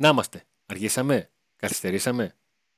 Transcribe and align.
Να 0.00 0.08
είμαστε. 0.08 0.44
Αργήσαμε. 0.66 1.30
Καθυστερήσαμε. 1.56 2.36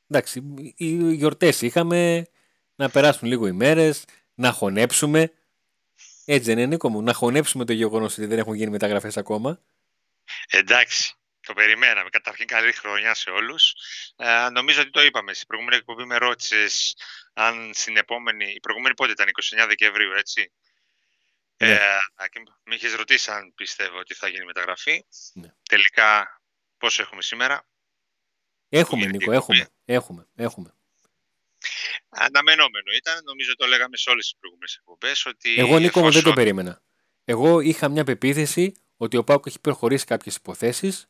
Εντάξει, 0.09 0.43
οι 0.77 1.15
γιορτές 1.15 1.63
είχαμε 1.63 2.27
να 2.75 2.91
περάσουν 2.91 3.29
λίγο 3.29 3.47
οι 3.47 3.53
μέρες, 3.53 4.05
να 4.35 4.53
χωνέψουμε. 4.53 5.33
Έτσι 6.25 6.45
δεν 6.45 6.59
είναι, 6.59 6.67
Νίκο 6.67 6.89
μου, 6.89 7.03
να 7.03 7.13
χωνέψουμε 7.13 7.65
το 7.65 7.73
γεγονός 7.73 8.13
ότι 8.13 8.27
δεν 8.27 8.39
έχουν 8.39 8.55
γίνει 8.55 8.71
μεταγραφές 8.71 9.17
ακόμα. 9.17 9.61
Εντάξει, 10.51 11.15
το 11.47 11.53
περιμέναμε. 11.53 12.11
Καταρχήν 12.11 12.47
καλή 12.47 12.73
χρονιά 12.73 13.15
σε 13.15 13.31
όλους. 13.31 13.75
Ε, 14.17 14.49
νομίζω 14.49 14.81
ότι 14.81 14.91
το 14.91 15.03
είπαμε. 15.03 15.33
Στην 15.33 15.47
προηγούμενη 15.47 15.77
εκπομπή 15.77 16.05
με 16.05 16.17
ρώτησες 16.17 16.97
αν 17.33 17.71
στην 17.75 17.97
επόμενη. 17.97 18.53
Η 18.53 18.61
προηγούμενη 18.61 18.95
πότε 18.95 19.11
ήταν, 19.11 19.29
29 19.29 19.67
Δεκεμβρίου, 19.67 20.13
έτσι; 20.13 20.53
Ναι. 21.57 21.71
Ε, 21.71 21.79
με 22.65 22.75
είχες 22.75 22.95
ρωτήσει 22.95 23.31
αν 23.31 23.53
πιστεύω 23.55 23.99
ότι 23.99 24.15
θα 24.15 24.29
γίνει 24.29 24.45
μεταγραφή. 24.45 25.05
Ναι. 25.33 25.55
Τελικά, 25.69 26.42
πόσο 26.83 27.03
έχουμε 27.03 27.23
σήμερα; 27.23 27.67
Έχουμε, 28.69 29.07
Νίκο, 29.07 29.33
έχουμε, 29.33 29.69
έχουμε, 29.85 30.27
έχουμε. 30.35 30.75
Αναμενόμενο 32.09 32.93
ήταν, 32.97 33.25
νομίζω 33.25 33.57
το 33.57 33.67
λέγαμε 33.67 33.97
σε 33.97 34.11
όλες 34.11 34.25
τις 34.25 34.37
προηγούμενες 34.39 34.77
εκπομπές. 34.77 35.27
Ότι 35.27 35.55
Εγώ, 35.59 35.79
Νίκο, 35.79 35.99
εφόσον... 35.99 36.13
δεν 36.13 36.23
το 36.23 36.33
περίμενα. 36.33 36.83
Εγώ 37.25 37.61
είχα 37.61 37.89
μια 37.89 38.05
πεποίθηση 38.05 38.73
ότι 38.97 39.17
ο 39.17 39.25
Πάουκ 39.25 39.47
έχει 39.47 39.61
προχωρήσει 39.61 40.05
κάποιες 40.05 40.37
υποθέσεις 40.37 41.07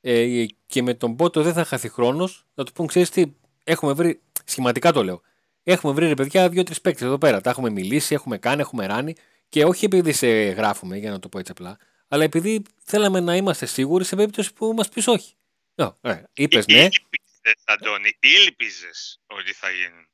ε, 0.00 0.44
και 0.66 0.82
με 0.82 0.94
τον 0.94 1.16
Πότο 1.16 1.42
δεν 1.42 1.52
θα 1.52 1.64
χαθεί 1.64 1.88
χρόνος. 1.88 2.46
Να 2.54 2.64
του 2.64 2.72
πούμε, 2.72 2.88
ξέρεις 2.88 3.10
τι, 3.10 3.32
έχουμε 3.64 3.92
βρει, 3.92 4.22
σχηματικά 4.44 4.92
το 4.92 5.04
λέω, 5.04 5.22
έχουμε 5.62 5.92
βρει 5.92 6.06
ρε 6.06 6.14
παιδιά 6.14 6.48
δύο-τρεις 6.48 6.80
παίκτες 6.80 7.06
εδώ 7.06 7.18
πέρα. 7.18 7.40
Τα 7.40 7.50
έχουμε 7.50 7.70
μιλήσει, 7.70 8.14
έχουμε 8.14 8.38
κάνει, 8.38 8.60
έχουμε 8.60 8.86
ράνει 8.86 9.14
και 9.48 9.64
όχι 9.64 9.84
επειδή 9.84 10.12
σε 10.12 10.28
γράφουμε, 10.28 10.96
για 10.96 11.10
να 11.10 11.18
το 11.18 11.28
πω 11.28 11.38
έτσι 11.38 11.52
απλά, 11.52 11.78
αλλά 12.14 12.24
επειδή 12.24 12.62
θέλαμε 12.84 13.20
να 13.20 13.36
είμαστε 13.36 13.66
σίγουροι 13.66 14.04
σε 14.04 14.16
περίπτωση 14.16 14.52
που 14.52 14.72
μας 14.72 14.88
πεις 14.88 15.06
όχι. 15.06 15.34
Ε, 15.74 16.22
Είπες 16.34 16.66
ναι. 16.66 16.82
Ήλπιζες, 16.82 17.62
Αντώνη, 17.64 18.18
ήλπιζες 18.20 19.20
ότι 19.26 19.52
θα 19.52 19.70
γίνουν. 19.70 20.08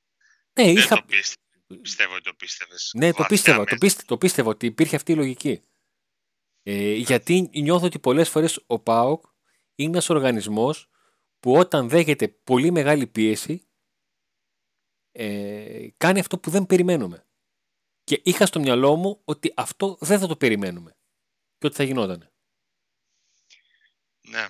Ναι, 0.53 0.65
Δεν 0.65 0.77
είχα... 0.77 0.95
το 0.97 1.03
πίστευα. 1.07 1.81
Πιστεύω 1.83 2.15
ότι 2.15 2.23
το 2.23 2.35
πίστευες. 2.35 2.93
Ναι, 2.95 3.13
το 3.13 3.25
πίστευα, 3.29 3.65
το, 3.65 3.77
πίστευα, 3.77 4.07
το 4.07 4.19
πίστευα 4.19 4.49
ότι 4.49 4.67
υπήρχε 4.67 4.97
αυτή 4.97 5.13
η 5.13 5.15
λογική. 5.15 5.63
Ε, 6.63 6.93
γιατί 6.93 7.51
νιώθω 7.53 7.87
ότι 7.87 7.99
πολλές 7.99 8.29
φορές 8.29 8.63
ο 8.67 8.79
ΠΑΟΚ 8.79 9.25
είναι 9.75 9.91
ένας 9.91 10.11
οργανισμός 10.11 10.89
που 11.41 11.57
όταν 11.57 11.89
δέχεται 11.89 12.29
πολύ 12.29 12.71
μεγάλη 12.71 13.07
πίεση 13.07 13.69
ε, 15.13 15.89
κάνει 15.97 16.21
αυτό 16.21 16.39
που 16.39 16.51
δεν 16.51 16.67
περιμένουμε. 16.67 17.27
Και 18.05 18.21
είχα 18.25 18.47
στο 18.47 18.61
μυαλό 18.61 18.97
μου 18.97 19.21
ότι 19.25 19.53
αυτό 19.57 19.97
δεν 20.01 20.19
θα 20.19 20.27
το 20.27 20.37
περιμένουμε 20.37 20.95
και 21.61 21.67
ότι 21.67 21.77
θα 21.77 21.83
γινόταν. 21.83 22.31
Ναι. 24.21 24.47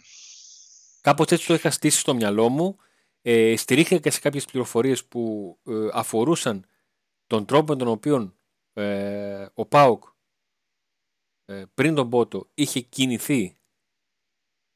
Κάπως 1.00 1.27
έτσι 1.27 1.47
το 1.47 1.55
είχα 1.55 1.70
στήσει 1.70 1.98
στο 1.98 2.14
μυαλό 2.14 2.48
μου. 2.48 2.77
Ε, 3.22 3.56
στηρίχθηκα 3.56 4.00
και 4.00 4.11
σε 4.11 4.20
κάποιες 4.20 4.44
πληροφορίες 4.44 5.05
που 5.05 5.58
ε, 5.66 5.88
αφορούσαν 5.92 6.66
τον 7.27 7.47
τρόπο 7.47 7.72
με 7.72 7.78
τον 7.78 7.88
οποίο 7.88 8.34
ε, 8.72 9.47
ο 9.55 9.66
ΠΑΟΚ 9.66 10.05
ε, 11.44 11.64
πριν 11.75 11.94
τον 11.94 12.11
Πότο 12.11 12.50
είχε 12.55 12.81
κινηθεί 12.81 13.56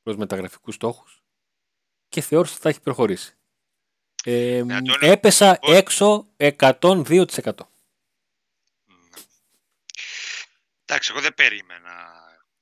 προς 0.02 0.16
μεταγραφικούς 0.16 0.74
στόχους 0.74 1.24
και 2.08 2.20
θεώρησα 2.20 2.52
ότι 2.52 2.62
θα 2.62 2.68
έχει 2.68 2.80
προχωρήσει. 2.80 3.36
Ε, 4.24 4.62
ναι, 4.64 4.78
έπεσα 5.00 5.58
έξω 5.62 6.28
102%. 6.36 7.52
Εντάξει, 10.84 11.10
εγώ 11.12 11.20
δεν 11.20 11.34
περίμενα 11.34 12.13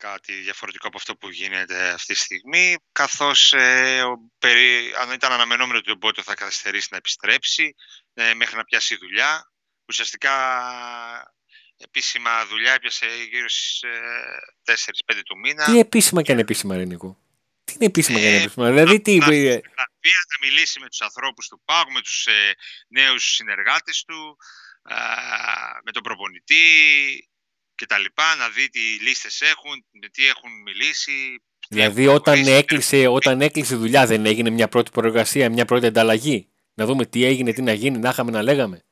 κάτι 0.08 0.32
διαφορετικό 0.32 0.86
από 0.86 0.96
αυτό 0.96 1.16
που 1.16 1.30
γίνεται 1.30 1.88
αυτή 1.88 2.12
τη 2.12 2.18
στιγμή, 2.18 2.76
καθώς 2.92 3.52
ε, 3.52 4.02
περί, 4.38 4.92
αν 5.00 5.12
ήταν 5.12 5.32
αναμενόμενο 5.32 5.78
ότι 5.78 5.90
ο 5.90 5.94
Μπότο 5.94 6.22
θα 6.22 6.34
καθυστερήσει 6.34 6.88
να 6.90 6.96
επιστρέψει 6.96 7.74
ε, 8.14 8.34
μέχρι 8.34 8.56
να 8.56 8.64
πιάσει 8.64 8.96
δουλειά, 8.96 9.52
ουσιαστικά 9.88 10.34
επίσημα 11.76 12.46
δουλειά 12.46 12.72
έπιασε 12.72 13.06
γύρω 13.30 13.48
στις 13.48 13.82
ε, 14.64 15.14
4-5 15.14 15.20
του 15.24 15.38
μήνα. 15.38 15.64
Τι 15.64 15.78
επίσημα 15.78 16.22
και 16.22 16.32
ανεπίσημα, 16.32 16.76
Ρενικό. 16.76 17.18
Τι 17.64 17.72
είναι 17.72 17.86
επίσημα 17.86 18.18
και 18.18 18.28
ανεπίσημα, 18.28 18.70
δηλαδή 18.70 19.00
τι... 19.00 19.18
Να, 19.18 19.26
να, 19.26 19.84
να 20.32 20.46
μιλήσει 20.46 20.80
με 20.80 20.88
τους 20.88 21.00
ανθρώπους 21.00 21.48
του 21.48 21.62
ΠΑΟΚ, 21.64 21.90
με 21.92 22.00
τους 22.00 22.26
ε, 22.26 22.54
νέους 22.88 23.34
συνεργάτες 23.34 24.04
του, 24.06 24.36
με 25.84 25.92
τον 25.92 26.02
προπονητή, 26.02 26.64
και 27.74 27.86
τα 27.86 27.98
λοιπά, 27.98 28.34
να 28.34 28.48
δει 28.48 28.68
τι 28.68 28.80
λίστες 28.80 29.40
έχουν, 29.40 29.84
με 29.90 30.08
τι 30.08 30.26
έχουν 30.26 30.62
μιλήσει. 30.62 31.42
Δηλαδή 31.68 32.06
όταν 32.06 32.46
έκλεισε, 32.46 33.06
όταν 33.06 33.40
έκλεισε 33.40 33.76
δουλειά 33.76 34.06
δεν 34.06 34.26
έγινε 34.26 34.50
μια 34.50 34.68
πρώτη 34.68 34.90
προεργασία, 34.90 35.50
μια 35.50 35.64
πρώτη 35.64 35.86
ανταλλαγή; 35.86 36.48
Να 36.74 36.86
δούμε 36.86 37.06
τι 37.06 37.24
έγινε, 37.24 37.52
τι 37.52 37.62
να 37.62 37.72
γίνει, 37.72 37.98
να 37.98 38.08
είχαμε 38.08 38.30
να 38.30 38.42
λέγαμε. 38.42 38.84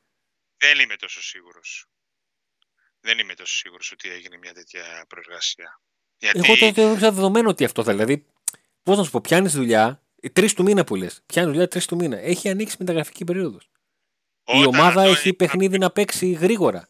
Δεν 0.57 0.79
είμαι 0.79 0.95
τόσο 0.95 1.21
σίγουρος. 1.21 1.85
Δεν 2.99 3.19
είμαι 3.19 3.33
τόσο 3.33 3.55
σίγουρος 3.55 3.91
ότι 3.91 4.09
έγινε 4.09 4.37
μια 4.37 4.53
τέτοια 4.53 5.05
προεργασία. 5.07 5.81
Γιατί... 6.17 6.39
Εγώ 6.43 6.57
το 6.57 6.81
έχω 6.81 6.95
δεδομένο 6.95 7.49
ότι 7.49 7.63
αυτό 7.63 7.83
θα 7.83 7.91
δηλαδή. 7.91 8.25
Πώς 8.83 8.97
να 8.97 9.03
σου 9.03 9.11
πω, 9.11 9.21
πιάνεις 9.21 9.53
δουλειά, 9.53 10.03
τρεις 10.33 10.53
του 10.53 10.63
μήνα 10.63 10.83
που 10.83 10.95
λες. 10.95 11.21
Πιάνεις 11.25 11.51
δουλειά 11.51 11.67
τρεις 11.67 11.85
του 11.85 11.95
μήνα. 11.95 12.17
Έχει 12.17 12.49
ανοίξει 12.49 12.75
μεταγραφική 12.79 13.23
περίοδος. 13.23 13.69
Η 14.45 14.65
ομάδα 14.65 15.03
έχει 15.03 15.33
παιχνίδι 15.33 15.77
να 15.77 15.91
παίξει 15.91 16.31
γρήγορα. 16.31 16.89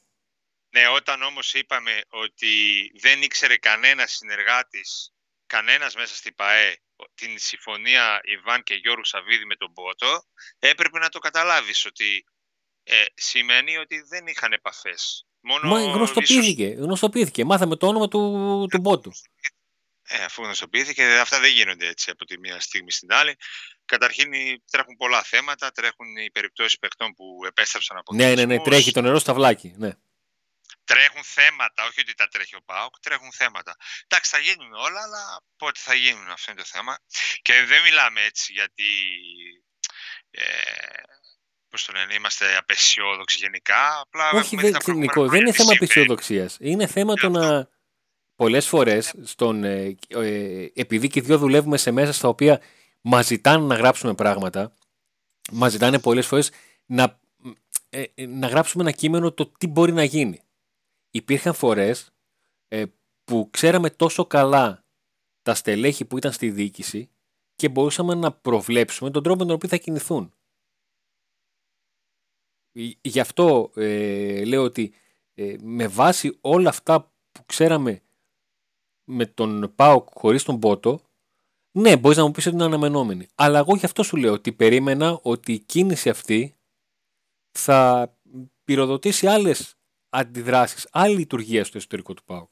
Ναι, 0.74 0.88
όταν 0.88 1.22
όμως 1.22 1.54
είπαμε 1.54 2.02
ότι 2.10 2.54
δεν 3.00 3.22
ήξερε 3.22 3.58
κανένας 3.58 4.12
συνεργάτης, 4.12 5.14
κανένας 5.46 5.96
μέσα 5.96 6.16
στην 6.16 6.36
ΠαΕ, 6.36 6.76
την 7.16 7.40
συμφωνία 7.40 8.20
Ιβάν 8.24 8.64
και 8.64 8.74
Γιώργου 8.74 9.06
Σαββίδη 9.06 9.46
με 9.46 9.56
τον 9.56 9.74
Πότο, 9.74 10.24
έπρεπε 10.60 11.00
να 11.00 11.10
το 11.10 11.20
καταλάβεις 11.20 11.86
ότι 11.86 12.24
ε, 12.84 13.04
σημαίνει 13.14 13.78
ότι 13.78 14.02
δεν 14.02 14.28
είχαν 14.28 14.54
επαφές. 14.54 15.26
Μόνο 15.40 15.70
Μα 15.70 15.82
γνωστοποιήθηκε, 15.82 16.64
ίσως... 16.64 16.84
γνωστοποιήθηκε. 16.86 17.46
Μάθαμε 17.46 17.76
το 17.76 17.88
όνομα 17.88 18.08
του, 18.08 18.66
του 18.70 18.80
Μπότου. 18.80 19.12
Ε, 20.04 20.24
αφού 20.24 20.44
γνωστοποιήθηκε, 20.44 21.04
αυτά 21.04 21.40
δεν 21.40 21.52
γίνονται 21.52 21.88
έτσι 21.88 22.10
από 22.10 22.26
τη 22.26 22.40
μία 22.40 22.60
στιγμή 22.60 22.92
στην 22.92 23.14
άλλη. 23.14 23.36
Καταρχήν 23.86 24.32
τρέχουν 24.72 24.96
πολλά 24.96 25.24
θέματα, 25.24 25.72
τρέχουν 25.72 26.18
οι 26.18 26.32
περιπτώσεις 26.32 26.78
παιχτών 26.80 27.14
που 27.14 27.26
επέστρεψαν 27.48 27.98
από 27.98 28.14
Ναι, 28.14 28.34
ναι, 28.34 28.46
ναι, 28.46 28.60
τρέχει 28.60 28.92
το 28.92 29.02
νερό 29.02 29.20
στα 29.20 29.34
βλάκι. 29.34 29.74
Ναι 29.78 29.92
τρέχουν 30.84 31.24
θέματα, 31.24 31.86
όχι 31.86 32.00
ότι 32.00 32.14
τα 32.14 32.28
τρέχει 32.28 32.56
ο 32.56 32.62
ΠΑΟΚ, 32.66 33.00
τρέχουν 33.00 33.32
θέματα. 33.32 33.76
Εντάξει, 34.08 34.32
θα 34.32 34.40
γίνουν 34.40 34.74
όλα, 34.74 35.02
αλλά 35.02 35.42
πότε 35.58 35.80
θα 35.84 35.94
γίνουν, 35.94 36.30
αυτό 36.30 36.52
είναι 36.52 36.62
το 36.62 36.68
θέμα. 36.68 37.00
Και 37.42 37.54
δεν 37.64 37.82
μιλάμε 37.82 38.22
έτσι 38.22 38.54
γιατί, 38.54 38.90
ε, 40.32 40.44
πώς 41.70 41.86
το 41.86 41.92
λένε, 41.92 42.14
είμαστε 42.14 42.58
απεσιόδοξοι 42.58 43.38
γενικά. 43.38 44.00
Απλά 44.00 44.32
όχι, 44.32 44.56
δεν, 44.56 44.76
Νικό, 44.96 45.28
δεν 45.28 45.40
είναι 45.40 45.52
θέμα 45.52 45.74
απεσιοδοξίας. 45.74 46.58
Είναι 46.60 46.88
θέμα 46.88 47.14
το 47.14 47.30
να... 47.30 47.70
Πολλές 48.36 48.68
φορές, 48.68 49.14
στον, 49.24 49.64
ε, 49.64 49.98
ε, 50.08 50.68
επειδή 50.74 51.08
και 51.08 51.22
δυο 51.22 51.38
δουλεύουμε 51.38 51.78
σε 51.78 51.92
μέσα 51.92 52.14
στα 52.14 52.28
οποία 52.28 52.62
μας 53.02 53.26
ζητάνε 53.26 53.66
να 53.66 53.76
γράψουμε 53.76 54.14
πράγματα, 54.14 54.74
μας 55.52 55.72
ζητάνε 55.72 56.00
πολλές 56.00 56.28
φορές 56.28 56.52
να, 56.86 57.20
ε, 57.90 58.04
να 58.16 58.48
γράψουμε 58.48 58.84
ένα 58.84 58.92
κείμενο 58.92 59.32
το 59.32 59.52
τι 59.58 59.68
μπορεί 59.68 59.92
να 59.92 60.04
γίνει 60.04 60.42
υπήρχαν 61.12 61.54
φορές 61.54 62.14
ε, 62.68 62.86
που 63.24 63.48
ξέραμε 63.52 63.90
τόσο 63.90 64.26
καλά 64.26 64.86
τα 65.42 65.54
στελέχη 65.54 66.06
που 66.06 66.18
ήταν 66.18 66.32
στη 66.32 66.52
διοίκηση 66.52 67.10
και 67.56 67.70
μπορούσαμε 67.70 68.16
να 68.16 68.32
προβλέψουμε 68.32 69.12
τον 69.12 69.24
τρόπο 69.24 69.40
με 69.40 69.46
τον 69.46 69.56
οποίο 69.56 69.70
θα 69.70 69.78
κινηθούν. 69.78 70.34
Γι' 73.02 73.20
αυτό 73.20 73.72
ε, 73.76 74.46
λέω 74.46 74.64
ότι 74.64 74.94
ε, 75.34 75.56
με 75.62 75.88
βάση 75.88 76.38
όλα 76.42 76.70
αυτά 76.70 77.14
που 77.32 77.46
ξέραμε 77.46 78.02
με 79.04 79.26
τον 79.26 79.74
Πάο 79.76 80.06
χωρίς 80.14 80.44
τον 80.44 80.60
Πότο, 80.60 81.02
ναι, 81.72 81.98
μπορείς 81.98 82.18
να 82.18 82.24
μου 82.26 82.32
πεις 82.32 82.46
ότι 82.46 82.56
είναι 82.56 82.64
αναμενόμενη. 82.64 83.28
Αλλά 83.36 83.60
εγώ 83.60 83.76
γι' 83.76 83.86
αυτό 83.86 84.04
σου 84.04 84.18
λέω 84.18 84.34
ότι 84.34 84.54
περίμενα 84.54 85.20
ότι 85.22 85.54
η 85.54 85.60
κίνηση 85.60 86.10
αυτή 86.10 86.56
θα 87.52 88.12
πυροδοτήσει 88.64 89.28
άλλες 89.28 89.76
αντιδράσεις, 90.12 90.88
άλλη 90.92 91.16
λειτουργία 91.16 91.64
στο 91.66 91.78
εσωτερικό 91.78 92.14
του 92.14 92.24
ΠΑΟΚ. 92.24 92.52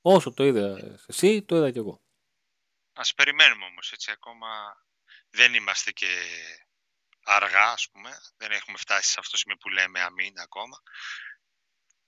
Όσο 0.00 0.32
το 0.32 0.44
είδα 0.44 0.98
εσύ, 1.06 1.42
το 1.42 1.56
είδα 1.56 1.70
κι 1.70 1.78
εγώ. 1.78 2.02
Ας 2.92 3.14
περιμένουμε 3.14 3.64
όμως, 3.64 3.92
έτσι, 3.92 4.10
ακόμα 4.10 4.48
δεν 5.30 5.54
είμαστε 5.54 5.90
και 5.92 6.08
αργά, 7.24 7.70
ας 7.70 7.90
πούμε. 7.90 8.10
Δεν 8.36 8.50
έχουμε 8.50 8.78
φτάσει 8.78 9.10
σε 9.10 9.16
αυτό 9.18 9.30
το 9.30 9.36
σημείο 9.36 9.56
που 9.56 9.68
λέμε 9.68 10.00
αμήν 10.00 10.38
ακόμα. 10.38 10.82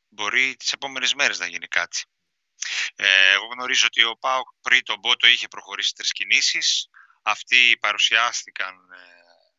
Μπορεί 0.08 0.56
τις 0.56 0.72
επόμενες 0.72 1.14
μέρες 1.14 1.38
να 1.38 1.46
γίνει 1.46 1.66
κάτι. 1.66 2.04
Ε, 2.94 3.32
εγώ 3.32 3.46
γνωρίζω 3.46 3.86
ότι 3.86 4.02
ο 4.02 4.16
ΠΑΟΚ 4.16 4.48
πριν 4.60 4.84
τον 4.84 5.00
Πότο 5.00 5.26
είχε 5.26 5.48
προχωρήσει 5.48 5.94
τρεις 5.94 6.12
κινήσεις. 6.12 6.88
Αυτοί 7.22 7.76
παρουσιάστηκαν 7.80 8.74
ε, 8.74 8.98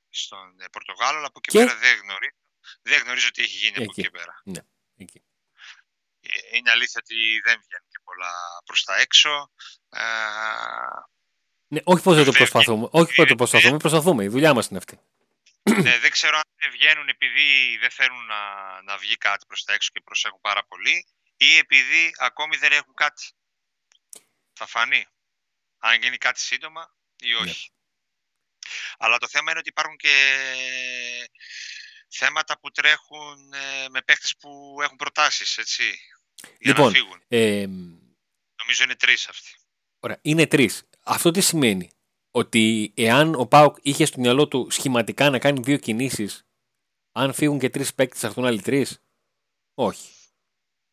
στον 0.10 0.60
ε, 0.60 0.70
Πορτογάλο, 0.72 1.18
αλλά 1.18 1.28
από 1.28 1.40
εκεί 1.44 1.58
πέρα 1.58 1.76
δεν 1.76 1.98
γνωρίζω, 1.98 2.36
δεν 2.82 3.02
γνωρίζω 3.02 3.32
τι 3.32 3.42
έχει 3.42 3.58
γίνει 3.58 3.76
εκεί. 3.76 3.82
από 3.82 3.94
εκεί 3.98 4.10
πέρα. 4.10 4.42
Ναι, 4.44 4.62
εκεί 4.96 5.27
είναι 6.58 6.72
αλήθεια 6.72 7.02
ότι 7.04 7.16
δεν 7.44 7.62
βγαίνει 7.66 7.88
και 7.90 8.00
πολλά 8.04 8.32
προς 8.66 8.84
τα 8.84 8.96
έξω. 9.00 9.52
Ε, 9.90 10.02
Ναι, 11.68 11.80
όχι 11.84 12.04
πως 12.04 12.16
δεν 12.16 12.26
το 12.26 12.32
Δεν 12.32 12.40
προσπαθούμε. 12.40 12.88
Όχι 12.92 13.16
πως 13.16 13.28
το 13.28 13.36
προσπαθούμε, 13.36 13.78
προσπαθούμε. 13.78 14.24
Η 14.24 14.28
δουλειά 14.28 14.54
μας 14.54 14.68
είναι 14.68 14.78
αυτή. 14.78 15.00
ναι, 15.82 16.00
δεν 16.00 16.12
ξέρω 16.12 16.38
αν 16.38 16.44
δεν 16.56 16.72
βγαίνουν 16.72 17.08
επειδή 17.08 17.78
δεν 17.78 17.92
θέλουν 17.92 18.26
να, 18.26 18.42
να 18.82 18.98
βγει 18.98 19.18
κάτι 19.18 19.46
προς 19.46 19.64
τα 19.64 19.74
έξω 19.74 19.90
και 19.94 20.02
προσέχουν 20.02 20.42
πάρα 20.42 20.66
πολύ 20.66 21.08
ή 21.38 21.58
επειδή 21.58 22.12
ακόμη 22.18 22.58
δεν 22.58 22.72
έχουν 22.72 22.94
κάτι. 22.94 23.32
Θα 24.54 24.66
φανεί. 24.68 25.06
Αν 25.80 26.02
γίνει 26.02 26.18
κάτι 26.18 26.40
σύντομα 26.40 26.96
ή 27.16 27.30
Ναι. 27.30 27.36
όχι. 27.38 27.72
Αλλά 28.98 29.18
το 29.18 29.28
θέμα 29.28 29.50
είναι 29.52 29.60
ότι 29.60 29.70
υπάρχουν 29.70 29.98
και 29.98 30.16
θέματα 32.10 32.60
που 32.60 32.72
τρέχουν 32.72 33.54
ε, 33.54 33.86
με 33.90 34.02
παίχτες 34.02 34.36
που 34.40 34.78
έχουν 34.82 34.96
προτάσεις, 34.98 35.58
έτσι, 35.58 36.00
για 36.60 36.72
Λοιπόν, 36.72 36.86
να 36.86 36.92
φύγουν. 36.92 37.22
Ε, 37.28 37.66
Νομίζω 38.62 38.84
είναι 38.84 38.96
τρεις 38.96 39.28
αυτοί. 39.28 39.50
Ωραία, 40.00 40.20
είναι 40.22 40.48
τρεις. 40.48 40.84
Αυτό 41.04 41.32
τι 41.32 41.42
σημαίνει; 41.42 41.90
Ότι 42.32 42.94
εάν 42.96 43.36
ο 43.36 43.46
Πάουκ 43.46 43.78
είχε 43.82 44.06
στο 44.06 44.20
μυαλό 44.20 44.48
του 44.48 44.68
σχηματικά 44.70 45.30
να 45.30 45.40
κάνει 45.40 45.60
δύο 45.64 45.78
κινήσεις, 45.78 46.46
αν 47.12 47.34
φύγουν 47.34 47.60
και 47.60 47.70
τρεις 47.70 47.94
παίκτες, 47.94 48.20
θα 48.20 48.28
έρθουν 48.28 48.46
άλλοι 48.46 48.62
τρεις; 48.62 49.02
Όχι. 49.74 50.12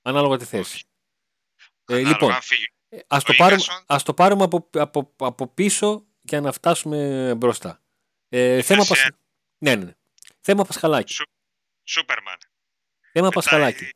Ανάλογα 0.03 0.37
τη 0.37 0.45
θέση. 0.45 0.75
Όχι. 0.75 0.85
Ε, 1.85 1.95
Ανάλογα, 1.95 2.09
λοιπόν, 2.13 2.33
αν 2.33 2.43
φύγει. 2.43 2.67
ας 3.07 3.25
το, 3.25 3.33
ο 3.33 3.37
πάρουμε, 3.37 3.63
Ίγκασον- 3.63 3.85
ας 3.87 4.03
το 4.03 4.15
πάρουμε 4.15 4.45
από, 4.45 4.69
από, 4.73 5.15
από 5.17 5.49
πίσω 5.49 6.07
για 6.23 6.41
να 6.41 6.53
φτάσουμε 6.53 7.35
μπροστά. 7.37 7.83
Ε, 8.29 8.63
θέμα, 8.63 8.85
Θες, 8.85 8.99
Πασ... 9.03 9.11
ναι, 9.59 9.75
ναι, 9.77 9.85
ναι. 9.85 9.95
θέμα 10.41 10.65
Πασχαλάκη. 10.65 11.13
Σου- 11.13 11.25
Σούπερμαν. 11.85 12.39
Θέμα 13.13 13.27
Μετά 13.27 13.31
Πασχαλάκη. 13.41 13.85
η- 13.85 13.91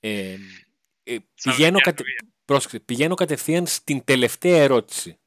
Ε, 0.00 0.32
ε, 0.32 0.36
Σαουδική 0.36 0.67
πηγαίνω, 1.42 1.78
κατε... 1.78 2.02
Αραβία. 2.02 2.32
πρόσεξε, 2.44 2.80
πηγαίνω 2.80 3.14
κατευθείαν 3.14 3.66
στην 3.66 4.04
τελευταία 4.04 4.62
ερώτηση. 4.62 5.18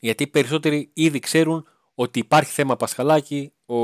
Γιατί 0.00 0.22
οι 0.22 0.26
περισσότεροι 0.26 0.90
ήδη 0.92 1.18
ξέρουν 1.18 1.66
ότι 1.94 2.18
υπάρχει 2.18 2.52
θέμα 2.52 2.76
Πασχαλάκη. 2.76 3.52
Ο 3.66 3.76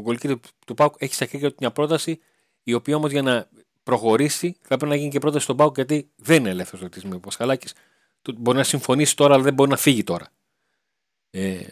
γκολκίτερ 0.00 0.36
του 0.66 0.74
Πάουκ 0.74 0.94
έχει 0.98 1.14
στα 1.14 1.26
χέρια 1.26 1.48
του 1.48 1.56
μια 1.60 1.70
πρόταση, 1.70 2.20
η 2.62 2.74
οποία 2.74 2.96
όμως 2.96 3.10
για 3.10 3.22
να 3.22 3.48
προχωρήσει 3.82 4.56
θα 4.60 4.76
πρέπει 4.76 4.86
να 4.86 4.96
γίνει 4.96 5.10
και 5.10 5.18
πρόταση 5.18 5.44
στον 5.44 5.56
Πάουκ, 5.56 5.74
γιατί 5.74 6.10
δεν 6.16 6.40
είναι 6.40 6.50
ελεύθερος 6.50 6.80
λογισμό 6.80 7.16
ο 7.16 7.20
Πασχαλάκης. 7.20 7.74
Μπορεί 8.36 8.56
να 8.56 8.64
συμφωνήσει 8.64 9.16
τώρα, 9.16 9.34
αλλά 9.34 9.42
δεν 9.42 9.54
μπορεί 9.54 9.70
να 9.70 9.76
φύγει 9.76 10.04
τώρα. 10.04 10.32
Ε, 11.30 11.66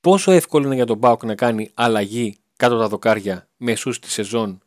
πόσο 0.00 0.30
εύκολο 0.30 0.66
είναι 0.66 0.74
για 0.74 0.86
τον 0.86 1.00
Πάουκ 1.00 1.24
να 1.24 1.34
κάνει 1.34 1.70
αλλαγή 1.74 2.38
κάτω 2.56 2.78
τα 2.78 2.88
δοκάρια 2.88 3.48
μεσούς 3.56 3.96
στη 3.96 4.10
σεζόν 4.10 4.62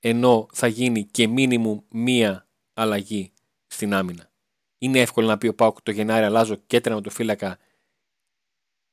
ενώ 0.00 0.48
θα 0.52 0.66
γίνει 0.66 1.04
και 1.04 1.26
μίνιμουμ 1.26 1.80
μία 1.90 2.48
αλλαγή 2.74 3.32
στην 3.66 3.94
άμυνα. 3.94 4.30
Είναι 4.78 5.00
εύκολο 5.00 5.26
να 5.26 5.38
πει 5.38 5.46
ο 5.46 5.54
Πάουκ 5.54 5.82
το 5.82 5.90
Γενάρη 5.90 6.24
αλλάζω 6.24 6.56
και 6.56 6.80
τερματοφύλακα 6.80 7.58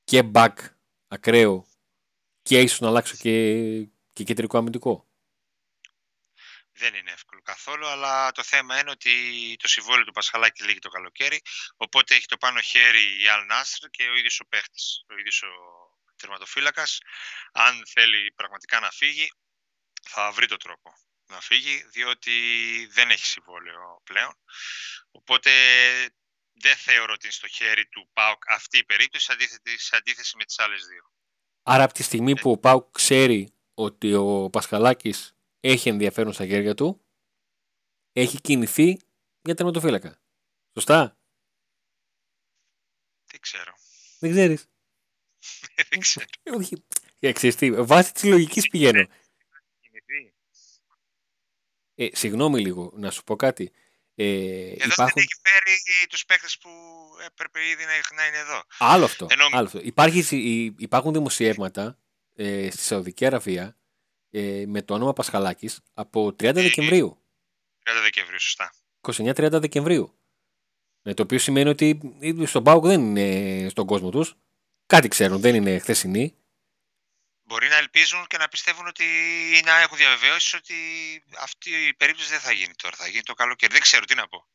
και 0.04 0.24
μπακ 0.24 0.60
ακραίο 1.08 1.66
και 2.42 2.62
ίσως 2.62 2.80
να 2.80 2.88
αλλάξω 2.88 3.16
και, 3.16 3.88
και 4.14 4.24
κεντρικό 4.24 4.58
αμυντικό. 4.58 5.08
Δεν 6.72 6.94
είναι 6.94 7.12
εύκολο 7.12 7.42
καθόλου, 7.42 7.88
αλλά 7.88 8.32
το 8.32 8.44
θέμα 8.44 8.80
είναι 8.80 8.90
ότι 8.90 9.12
το 9.60 9.68
συμβόλαιο 9.68 10.06
του 10.06 10.12
Πασχαλάκη 10.12 10.64
λύγει 10.64 10.80
το 10.80 10.90
καλοκαίρι, 10.90 11.42
οπότε 11.76 12.16
έχει 12.16 12.26
το 12.26 12.38
πάνω 12.38 12.60
χέρι 12.62 13.22
η 13.24 13.28
Αλ 13.28 13.46
Νάστρ 13.46 13.90
και 13.90 14.04
ο 14.04 14.16
ίδιος 14.16 14.40
ο 14.40 14.46
παίχτης, 14.46 15.04
ο 15.10 15.18
ίδιος 15.18 15.42
ο 15.44 15.48
τερματοφύλακας. 16.16 17.00
Αν 17.52 17.84
θέλει 17.88 18.32
πραγματικά 18.36 18.80
να 18.80 18.90
φύγει, 18.90 19.32
θα 20.02 20.32
βρει 20.32 20.48
το 20.48 20.58
τρόπο 20.58 20.94
να 21.28 21.42
φύγει, 21.42 21.84
διότι 21.92 22.32
δεν 22.92 23.10
έχει 23.10 23.26
συμβόλαιο 23.26 24.02
πλέον. 24.04 24.34
Οπότε 25.12 25.52
δεν 26.54 26.76
θεωρώ 26.76 27.14
ότι 27.14 27.26
είναι 27.26 27.34
στο 27.34 27.48
χέρι 27.48 27.88
του 27.88 28.10
ΠΑΟΚ 28.14 28.44
αυτή 28.52 28.78
η 28.78 28.84
περίπτωση, 28.84 29.32
αντίθετη, 29.32 29.80
σε 29.80 29.96
αντίθεση 29.96 30.38
με 30.38 30.44
τις 30.46 30.60
άλλες 30.60 30.86
δύο. 30.86 31.12
Άρα 31.64 31.84
από 31.84 31.94
τη 31.94 32.04
στιγμή 32.04 32.40
που 32.40 32.52
ο 32.52 32.58
Πάουκ 32.58 32.92
ξέρει 32.92 33.54
ότι 33.74 34.14
ο 34.14 34.50
Πασχαλάκης 34.50 35.36
έχει 35.60 35.90
ενδιαφέρον 35.90 36.34
στα 36.34 36.46
χέρια 36.46 36.74
του, 36.74 37.02
έχει 38.14 38.42
κινηθεί 38.42 39.00
για 39.42 39.56
τερματοφύλακα. 39.56 40.20
Σωστά; 40.74 41.18
Δεν 43.26 43.40
ξέρω. 43.40 43.74
Δεν 44.20 44.32
ξέρεις; 44.32 44.68
δεν 45.90 46.00
ξέρω. 46.00 46.26
Όχι. 46.44 46.86
Ε, 47.20 47.32
ξέρεις 47.32 47.56
τι, 47.56 47.72
βάσει 47.72 48.14
της 48.14 48.24
λογικής 48.24 48.68
πηγαίνω. 48.68 49.08
Κινηθεί. 51.98 52.14
Ε, 52.14 52.18
συγγνώμη 52.18 52.60
λίγο, 52.62 52.92
να 52.96 53.12
σου 53.12 53.24
πω 53.24 53.36
κάτι. 53.36 53.72
Ε, 54.16 54.24
Εδώ 54.26 54.74
υπάρχουν... 54.74 54.96
δεν 54.96 55.14
έχει 55.16 55.36
φέρει 55.44 55.78
τους 56.10 56.26
παίκτες 56.26 56.58
που 56.58 56.70
έπρεπε 57.26 57.60
ήδη 57.70 57.84
να, 57.84 58.16
να 58.16 58.28
είναι 58.28 58.38
εδώ. 58.38 58.64
Άλλο 58.78 59.06
αυτό. 59.06 59.28
Ενώ- 59.30 59.48
άλλο 59.52 59.66
αυτό. 59.66 59.80
Υπάρχει, 59.84 60.22
συ- 60.22 60.44
υ- 60.44 60.82
υπάρχουν 60.82 61.14
δημοσιεύματα 61.14 61.98
ε, 62.36 62.70
στη 62.72 62.82
Σαουδική 62.84 63.26
Αραβία 63.26 63.78
ε, 64.32 64.64
με 64.68 64.82
το 64.82 64.94
όνομα 64.94 65.14
Πασχαλάκης 65.14 65.80
από 65.94 66.26
30 66.28 66.52
Δεκεμβρίου. 66.54 67.18
30 67.84 67.90
Δεκεμβρίου, 68.04 68.40
σωστά. 68.40 68.74
29-30 69.02 69.48
Δεκεμβρίου. 69.52 70.12
Ε, 71.04 71.14
το 71.14 71.24
οποίο 71.24 71.40
σημαίνει 71.40 71.70
ότι 71.70 72.16
ε, 72.20 72.46
στον 72.46 72.64
Πάουκ 72.64 72.86
δεν 72.86 73.16
είναι 73.16 73.70
στον 73.70 73.86
κόσμο 73.86 74.10
τους. 74.10 74.36
Κάτι 74.86 75.08
ξέρουν, 75.08 75.40
δεν 75.40 75.56
είναι 75.56 75.80
χθεσινοί. 75.80 76.36
Μπορεί 77.48 77.68
να 77.68 77.76
ελπίζουν 77.76 78.28
και 78.28 78.38
να 78.38 78.48
πιστεύουν 78.48 78.88
ότι 78.88 79.04
ή 79.58 79.62
να 79.62 79.80
έχουν 79.80 79.98
διαβεβαιώσεις 79.98 80.54
ότι 80.54 80.76
αυτή 81.38 81.88
η 81.88 81.94
περίπτωση 81.94 82.30
δεν 82.30 82.40
θα 82.40 82.52
γίνει 82.52 82.76
τώρα. 82.76 82.96
Θα 82.96 83.08
γίνει 83.08 83.24
το 83.24 83.34
καλοκαίρι. 83.34 83.74
Δεν 83.74 83.82
ξέρω 83.82 84.06
τι 84.06 84.16
να 84.16 84.28
πω. 84.28 84.48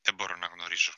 Δεν 0.00 0.14
μπορώ 0.14 0.36
να 0.36 0.46
γνωρίζω. 0.46 0.92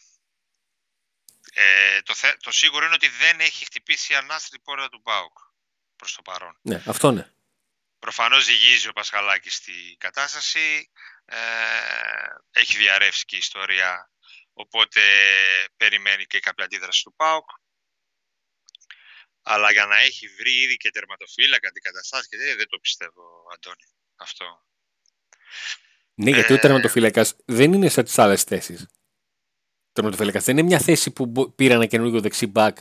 Ε, 1.53 2.03
το, 2.03 2.15
θε- 2.15 2.43
το 2.43 2.51
σίγουρο 2.51 2.85
είναι 2.85 2.95
ότι 2.95 3.09
δεν 3.09 3.41
έχει 3.41 3.65
χτυπήσει 3.65 4.13
η 4.13 4.17
ανάστρη 4.17 4.59
πόρτα 4.59 4.89
του 4.89 5.03
ΠΑΟΚ 5.03 5.39
προς 5.97 6.15
το 6.15 6.23
παρόν. 6.23 6.59
Ναι, 6.63 6.83
αυτό 6.87 7.11
ναι. 7.11 7.31
Προφανώς 7.99 8.45
ζυγίζει 8.45 8.89
ο 8.89 8.93
Πασχαλάκης 8.93 9.55
στη 9.55 9.97
κατάσταση. 9.99 10.91
Ε, 11.25 11.39
έχει 12.51 12.77
διαρρεύσει 12.77 13.25
και 13.25 13.35
η 13.35 13.39
ιστορία, 13.39 14.11
οπότε 14.53 15.03
περιμένει 15.77 16.27
και 16.27 16.41
κάποια 16.41 16.65
αντίδραση 16.65 17.03
του 17.03 17.15
ΠΑΟΚ. 17.15 17.51
Αλλά 19.49 19.73
για 19.73 19.87
να 19.87 19.97
έχει 20.01 20.29
βρει 20.29 20.53
ήδη 20.61 20.77
και 20.77 20.91
τερματοφύλακα 20.91 21.69
αντικαταστάσεις 21.69 22.29
και 22.29 22.37
τέτοια, 22.37 22.57
δεν 22.57 22.69
το 22.69 22.79
πιστεύω, 22.79 23.23
Αντώνη. 23.55 23.85
Αυτό. 24.17 24.65
Ναι, 26.15 26.31
γιατί 26.31 26.53
ο 26.53 26.57
Ε, 26.57 26.59
τερματοφύλακας 26.59 27.37
δεν 27.45 27.73
είναι 27.73 27.89
σαν 27.89 28.05
τις 28.05 28.19
άλλες 28.19 28.43
θέσεις. 28.43 28.83
Ο 28.83 29.93
τερματοφύλακας 29.93 30.45
δεν 30.45 30.57
είναι 30.59 30.67
μια 30.67 30.79
θέση 30.81 31.11
που 31.11 31.27
μπο- 31.27 31.51
πήρα 31.51 31.75
ένα 31.75 31.87
καινούργιο 31.87 32.21
δεξί 32.21 32.47
μπακ 32.47 32.79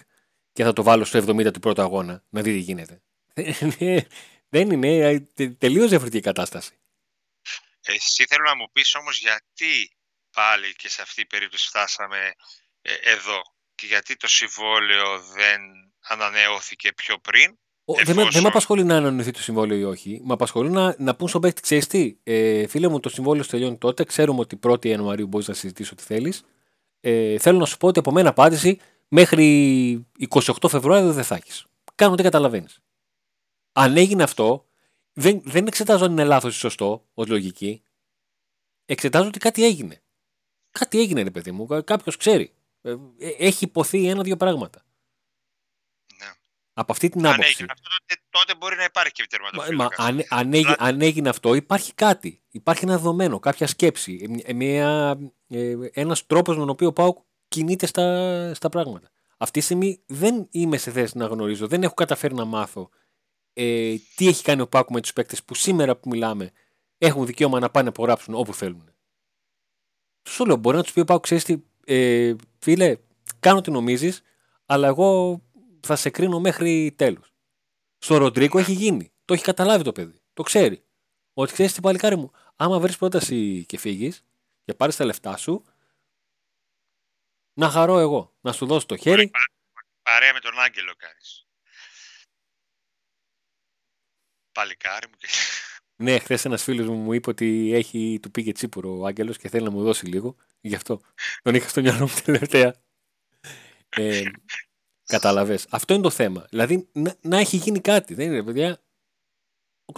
και 0.54 0.64
θα 0.64 0.74
το 0.74 0.84
βάλω 0.84 1.06
στο 1.06 1.18
70 1.18 1.52
του 1.54 1.60
πρώτου 1.60 1.81
αγώνα. 1.81 2.24
Να 2.30 2.42
δει 2.42 2.52
τι 2.52 2.60
γίνεται. 2.60 3.04
δεν 4.50 4.72
είναι. 4.72 5.19
Τελείως 5.57 5.90
διαφορετική 5.90 6.24
κατάσταση. 6.24 6.80
Εσύ 7.81 8.26
θέλω 8.26 8.44
να 8.44 8.56
μου 8.56 8.72
πεις 8.72 8.95
όμως 8.95 9.19
γιατί 9.19 9.98
πάλι 10.31 10.76
και 10.76 10.90
σε 10.90 11.02
αυτή 11.02 11.22
η 11.22 11.26
περίπτωση 11.26 11.68
φτάσαμε 11.68 12.34
ε, 12.81 12.94
εδώ 12.94 13.42
και 13.76 13.86
γιατί 13.86 14.16
το 14.16 14.28
συμβόλαιο 14.28 15.19
δεν 15.22 15.62
ανανεώθηκε 16.07 16.94
πιο 16.94 17.18
πριν. 17.18 17.57
Ο, 17.85 17.94
δεν, 17.94 18.04
με, 18.07 18.14
δεν 18.14 18.19
Εφόσον- 18.21 18.42
με 18.42 18.47
απασχολεί 18.47 18.83
να 18.83 18.95
ανανοηθεί 18.97 19.31
το 19.31 19.42
συμβόλαιο 19.42 19.78
ή 19.78 19.83
όχι. 19.83 20.21
Με 20.24 20.33
απασχολεί 20.33 20.69
να, 20.69 20.95
να 20.97 21.16
πούν 21.16 21.28
στον 21.28 21.42
παίκτη, 21.42 21.62
ξέρεις 21.62 21.88
τι, 21.88 22.18
ε, 22.24 22.68
φίλε 22.68 22.88
μου, 22.88 23.00
το 23.00 23.09
συμβόλαιο 23.09 23.44
σου 23.44 23.50
τελειώνει 23.50 23.78
τότε. 23.78 24.04
Ξέρουμε 24.04 24.40
ότι 24.40 24.59
1η 24.64 24.85
Ιανουαρίου 24.88 25.28
μπορείς 25.28 25.47
να 25.47 25.54
συζητήσεις 25.54 25.92
ό,τι 25.92 26.04
θέλεις. 26.04 26.44
Ε, 27.00 27.38
θέλω 27.38 27.57
να 27.59 27.66
σου 27.66 27.78
πω 27.78 27.88
ότι 27.88 28.00
από 28.00 28.12
μένα 28.12 28.30
απάντηση 28.30 28.80
μέχρι 29.07 30.07
28 30.30 30.68
Φεβρουάριο 30.69 31.14
δεν 31.14 31.24
θα 31.24 31.35
έχεις. 31.35 31.66
Κάνω 31.95 32.14
ό,τι 32.14 32.24
καταλαβαίνεις. 32.24 32.80
Αν 33.71 33.97
έγινε 33.97 34.24
αυτό, 34.24 34.66
δεν, 35.14 35.42
δεν 35.45 35.68
εξετάζω 35.68 36.06
αν 36.06 36.12
είναι 36.12 36.24
λάθος 36.24 36.56
ή 36.56 36.59
σωστό 36.59 37.06
ως 37.14 37.28
λογική. 37.28 37.81
Εξετάζω 38.85 39.28
ότι 39.28 39.40
κάτι 39.40 39.66
έγινε. 39.66 40.02
Κάτι 40.71 41.00
έγινε, 41.00 41.21
ρε 41.21 41.31
παιδί 41.31 41.52
μου. 41.52 41.66
Κάποιος 41.83 42.18
ξέρει. 42.18 42.54
Ε, 42.81 42.92
ε, 43.19 43.30
έχει 43.38 43.64
υποθεί 43.64 44.07
ένα-δύο 44.07 44.38
πράγματα. 44.38 44.85
Ναι. 46.76 46.82
Από 46.82 46.92
αυτή 46.92 47.10
την 47.10 47.26
Αν 47.26 47.32
άποψη. 47.34 47.50
έγινε 47.50 47.68
αυτό, 47.72 47.90
τότε, 47.90 48.22
τότε 48.30 48.56
μπορεί 48.58 48.76
να 48.76 48.84
υπάρχει 48.84 49.12
και 49.12 49.26
Μα, 49.42 49.50
μα, 49.58 49.66
τερματοφύλακα. 49.66 50.04
αν, 50.04 50.26
αν, 50.40 50.54
έγι- 50.54 50.76
αν 50.78 51.02
έγινε 51.02 51.30
αυτό, 51.30 51.54
υπάρχει 51.54 51.94
κάτι. 51.94 52.42
Υπάρχει 52.50 52.84
ένα 52.86 52.96
δεδομένο, 52.96 53.40
κάποια 53.40 53.68
σκέψη. 53.68 54.42
ε, 54.46 54.54
Μια, 54.54 55.18
ε, 55.48 55.76
ένας 55.94 56.26
τρόπος 56.26 56.54
με 56.56 56.60
τον 56.62 56.70
οποίο 56.70 56.88
ο 56.88 56.94
Πάουκ 56.94 57.18
κινείται 57.48 57.86
στα, 57.86 58.54
στα 58.54 58.70
πράγματα. 58.70 59.10
Αυτή 59.38 59.60
τη 59.60 59.66
στιγμή 59.66 60.04
δεν 60.06 60.48
είμαι 60.52 60.78
σε 60.78 60.92
θέση 60.92 61.18
να 61.18 61.26
γνωρίζω, 61.26 61.68
δεν 61.68 61.84
έχω 61.84 61.94
καταφέρει 61.94 62.34
να 62.34 62.46
μάθω 62.46 62.90
ε, 63.54 63.96
τι 64.16 64.28
έχει 64.28 64.44
κάνει 64.44 64.62
ο 64.62 64.68
Πάουκ 64.68 64.90
με 64.90 65.02
τους 65.02 65.14
παίκτες 65.14 65.44
που 65.44 65.54
σήμερα 65.56 65.96
που 65.96 66.10
μιλάμε 66.10 66.52
έχουν 66.98 67.26
δικαίωμα 67.26 67.60
να 67.60 67.70
πάνε 67.70 67.86
να 67.86 67.90
υπογράψουν 67.92 68.34
όπου 68.36 68.54
θέλουν. 68.54 68.90
Σου 70.30 70.46
λέω, 70.46 70.56
μπορεί 70.56 70.78
να 70.78 70.84
τους 70.84 70.92
πει 70.94 71.00
ο 71.00 71.06
Πάουκ, 71.06 71.22
ξέρεις 71.24 71.44
τι, 71.44 71.58
ε, 71.86 72.36
φίλε, 72.60 72.96
κάνω 73.40 73.62
τι 73.62 73.72
νομίζεις, 73.72 74.22
αλλά 74.66 74.88
εγώ 74.88 75.42
θα 75.85 75.95
σε 75.95 76.09
κρίνω 76.09 76.39
μέχρι 76.39 76.94
τέλους. 76.97 77.33
Στο 77.97 78.18
Ροντρίκο 78.18 78.59
έχει 78.59 78.71
γίνει. 78.71 79.11
Το 79.25 79.33
έχει 79.33 79.44
καταλάβει 79.44 79.83
το 79.83 79.92
παιδί. 79.92 80.21
Το 80.33 80.44
ξέρει. 80.44 80.83
Ότι 81.33 81.54
ξέρεις 81.54 81.73
τι 81.73 81.81
παλικάρι 81.81 82.15
μου, 82.15 82.31
άμα 82.56 82.80
βρεις 82.80 82.97
πρόταση 82.97 83.65
και 83.65 83.77
φύγεις 83.77 84.23
και 84.65 84.73
πάρεις 84.73 84.95
τα 84.95 85.06
λεφτά 85.06 85.37
σου, 85.37 85.65
Να 87.54 87.69
χαρώ 87.69 87.99
εγώ. 87.99 88.35
Να 88.42 88.51
σου 88.51 88.65
δώσω 88.65 88.85
το 88.85 88.97
χέρι. 88.97 89.31
Παρέα 90.01 90.33
με 90.33 90.39
τον 90.39 90.59
Άγγελο 90.59 90.94
κάνεις. 90.97 91.47
Παλικάρι 94.51 95.07
μου 95.07 95.15
και... 95.18 95.27
Ναι, 95.95 96.19
χθες 96.19 96.45
ένας 96.45 96.63
φίλος 96.63 96.87
μου 96.87 96.95
μου 96.95 97.13
είπε 97.13 97.30
ότι 97.30 97.71
έχει, 97.73 98.19
του 98.21 98.31
πήγε 98.31 98.51
τσίπουρο 98.51 98.97
ο 98.97 99.06
Άγγελος 99.06 99.37
και 99.37 99.49
θέλει 99.49 99.63
να 99.63 99.71
μου 99.71 99.83
δώσει 99.83 100.06
λίγο. 100.06 100.35
Γι' 100.61 100.75
αυτό 100.75 101.01
τον 101.42 101.56
είχα 101.56 101.69
στο 101.69 101.81
μυαλό 101.81 102.07
μου 102.07 102.21
τελευταία. 102.23 102.75
Ε, 103.89 104.23
Κατάλαβες. 105.06 105.68
Αυτό 105.69 105.94
είναι 105.94 106.04
το 106.04 106.09
θέμα. 106.09 106.45
Δηλαδή 106.50 106.90
να, 106.92 107.18
να, 107.21 107.38
έχει 107.38 107.57
γίνει 107.57 107.81
κάτι. 107.81 108.14
Δεν 108.14 108.31
είναι, 108.31 108.44
παιδιά. 108.44 108.83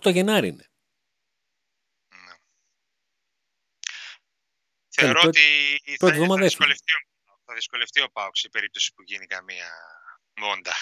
8 0.01 0.11
Γενάρη 0.13 0.47
είναι. 0.47 0.65
Ναι. 2.07 2.33
Θεωρώ 4.89 5.21
ότι 5.21 5.79
θα, 5.97 6.13
θα, 6.13 6.37
δυσκολευτεί, 6.37 6.91
θα 7.45 7.53
δυσκολευτεί 7.53 8.01
ο 8.01 8.09
Πάοξ 8.09 8.39
σε 8.39 8.49
περίπτωση 8.49 8.93
που 8.93 9.03
γίνει 9.03 9.25
καμία 9.25 9.71
μόντα. 10.35 10.73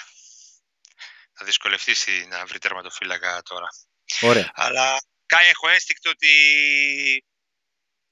Θα 1.34 1.46
δυσκολευτεί 1.46 1.94
να 2.28 2.46
βρει 2.46 2.60
τερματοφύλακα 2.60 3.42
τώρα. 3.42 3.68
Ωραία. 4.22 4.52
Αλλά 4.54 5.02
κάνει 5.26 5.48
έχω 5.48 5.70
ένστικτο 5.70 6.10
ότι... 6.10 6.30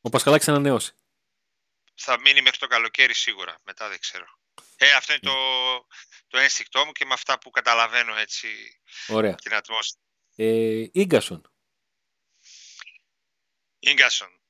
Ο 0.01 0.09
Πασχαλάκης 0.09 0.47
ανανεώσει. 0.47 0.93
Θα 1.95 2.19
μείνει 2.19 2.41
μέχρι 2.41 2.57
το 2.57 2.67
καλοκαίρι 2.67 3.13
σίγουρα. 3.13 3.59
Μετά 3.63 3.89
δεν 3.89 3.99
ξέρω. 3.99 4.25
Ε, 4.83 4.91
αυτό 4.91 5.13
είναι 5.13 5.21
το, 5.21 5.35
το 6.27 6.37
ένστικτό 6.37 6.85
μου 6.85 6.91
και 6.91 7.05
με 7.05 7.13
αυτά 7.13 7.39
που 7.39 7.49
καταλαβαίνω 7.49 8.15
έτσι 8.15 8.47
Ωραία. 9.07 9.35
την 9.35 9.53
ατμόσφαιρα. 9.53 10.03
Ε, 10.35 10.89
Ίγκασον. 10.91 11.51
Ίγκασον. 13.79 14.41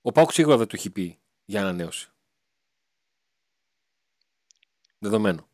Ο 0.00 0.12
Πάουκ 0.12 0.32
σίγουρα 0.32 0.56
δεν 0.56 0.66
του 0.66 0.76
έχει 0.76 0.90
πει 0.90 1.20
για 1.44 1.60
ανανέωση. 1.60 2.08
Δεδομένο. 4.98 5.50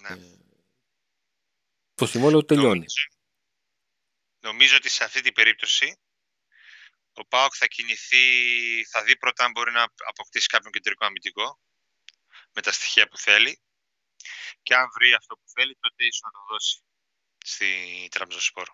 Ναι. 0.00 0.08
Ε, 0.08 0.38
το 1.94 2.06
συμβόλαιο 2.06 2.44
τελειώνει. 2.44 2.78
Νομίζω, 2.78 3.08
νομίζω 4.40 4.76
ότι 4.76 4.88
σε 4.88 5.04
αυτή 5.04 5.20
την 5.20 5.32
περίπτωση 5.32 5.98
ο 7.12 7.26
Πάοκ 7.26 7.52
θα 7.56 7.66
κινηθεί, 7.66 8.16
θα 8.84 9.02
δει 9.02 9.16
πρώτα 9.16 9.44
αν 9.44 9.50
μπορεί 9.50 9.72
να 9.72 9.86
αποκτήσει 10.08 10.46
κάποιον 10.46 10.72
κεντρικό 10.72 11.04
αμυντικό 11.04 11.60
με 12.56 12.62
τα 12.62 12.72
στοιχεία 12.72 13.08
που 13.08 13.18
θέλει 13.18 13.58
και 14.62 14.74
αν 14.74 14.86
βρει 14.94 15.14
αυτό 15.14 15.34
που 15.34 15.48
θέλει 15.54 15.76
τότε 15.80 16.04
ίσως 16.04 16.20
να 16.20 16.30
το 16.30 16.38
δώσει 16.50 16.80
στη 17.44 17.66
Τραμπζοσπόρ. 18.10 18.66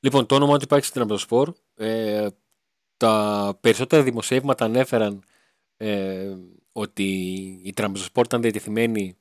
Λοιπόν, 0.00 0.26
το 0.26 0.34
όνομα 0.34 0.56
του 0.56 0.64
υπάρχει 0.64 0.84
στην 0.84 0.96
Τραμπζοσπόρ. 0.96 1.54
Ε, 1.74 2.28
τα 2.96 3.58
περισσότερα 3.60 4.02
δημοσιεύματα 4.02 4.64
ανέφεραν 4.64 5.24
ε, 5.76 6.36
ότι 6.72 7.04
η 7.64 7.72
Τραμπζοσπόρ 7.72 8.24
ήταν 8.24 8.42
διατεθειμένη 8.42 9.18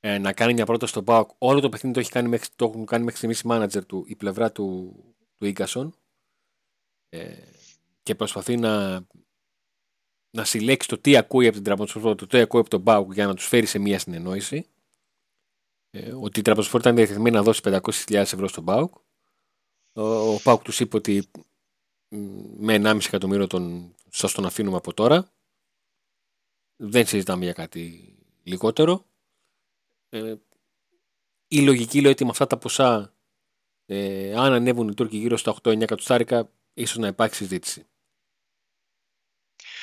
ε, 0.00 0.18
να 0.18 0.32
κάνει 0.32 0.52
μια 0.52 0.66
πρόταση 0.66 0.92
στον 0.92 1.04
ΠΑΟΚ. 1.04 1.30
Όλο 1.38 1.60
το 1.60 1.68
παιχνίδι 1.68 1.94
το, 1.94 2.00
έχει 2.00 2.10
κάνει 2.10 2.28
μέχρι, 2.28 2.48
το 2.56 2.64
έχουν 2.64 2.86
κάνει 2.86 3.02
μέχρι 3.04 3.18
στιγμής 3.18 3.40
η 3.40 3.46
μάνατζερ 3.46 3.86
του, 3.86 4.04
η 4.06 4.16
πλευρά 4.16 4.52
του, 4.52 4.94
του 5.36 5.46
Ίγκασον 5.46 5.94
ε, 7.08 7.36
και 8.02 8.14
προσπαθεί 8.14 8.56
να, 8.56 9.06
να 10.30 10.44
συλλέξει 10.44 10.88
το 10.88 10.98
τι 10.98 11.16
ακούει 11.16 11.46
από 11.46 11.54
την 11.54 11.64
Τραμποσφόρ, 11.64 12.14
το 12.14 12.26
τι 12.26 12.38
ακούει 12.38 12.60
από 12.60 12.70
τον 12.70 12.82
Πάουκ 12.82 13.12
για 13.12 13.26
να 13.26 13.34
τους 13.34 13.46
φέρει 13.46 13.66
σε 13.66 13.78
μια 13.78 13.98
συνεννόηση. 13.98 14.66
Ε, 15.90 16.12
ότι 16.12 16.40
η 16.40 16.42
Τραμποσφόρ 16.42 16.80
ήταν 16.80 16.94
διαθεσμένη 16.94 17.36
να 17.36 17.42
δώσει 17.42 17.60
500.000 17.64 18.14
ευρώ 18.14 18.48
στον 18.48 18.64
Πάουκ. 18.64 18.94
Ο, 19.92 20.02
ο 20.02 20.40
Πάουκ 20.42 20.62
τους 20.62 20.80
είπε 20.80 20.96
ότι 20.96 21.30
με 22.56 22.80
1,5 22.82 22.98
εκατομμύριο 23.06 23.46
τον, 23.46 23.94
σας 24.08 24.32
τον 24.32 24.44
αφήνουμε 24.44 24.76
από 24.76 24.94
τώρα. 24.94 25.32
Δεν 26.76 27.06
συζητάμε 27.06 27.44
για 27.44 27.52
κάτι 27.52 28.14
λιγότερο. 28.42 29.04
Ε, 30.08 30.34
η 31.48 31.60
λογική 31.60 32.00
λέει 32.00 32.12
ότι 32.12 32.24
με 32.24 32.30
αυτά 32.30 32.46
τα 32.46 32.58
ποσά, 32.58 33.14
ε, 33.86 34.34
αν 34.34 34.52
ανέβουν 34.52 34.88
οι 34.88 34.94
Τούρκοι 34.94 35.16
γύρω 35.16 35.36
στα 35.36 35.54
8-9 35.62 35.80
εκατοστάρικα, 35.80 36.50
ίσως 36.74 36.96
να 36.96 37.06
υπάρξει 37.06 37.42
συζήτηση. 37.42 37.86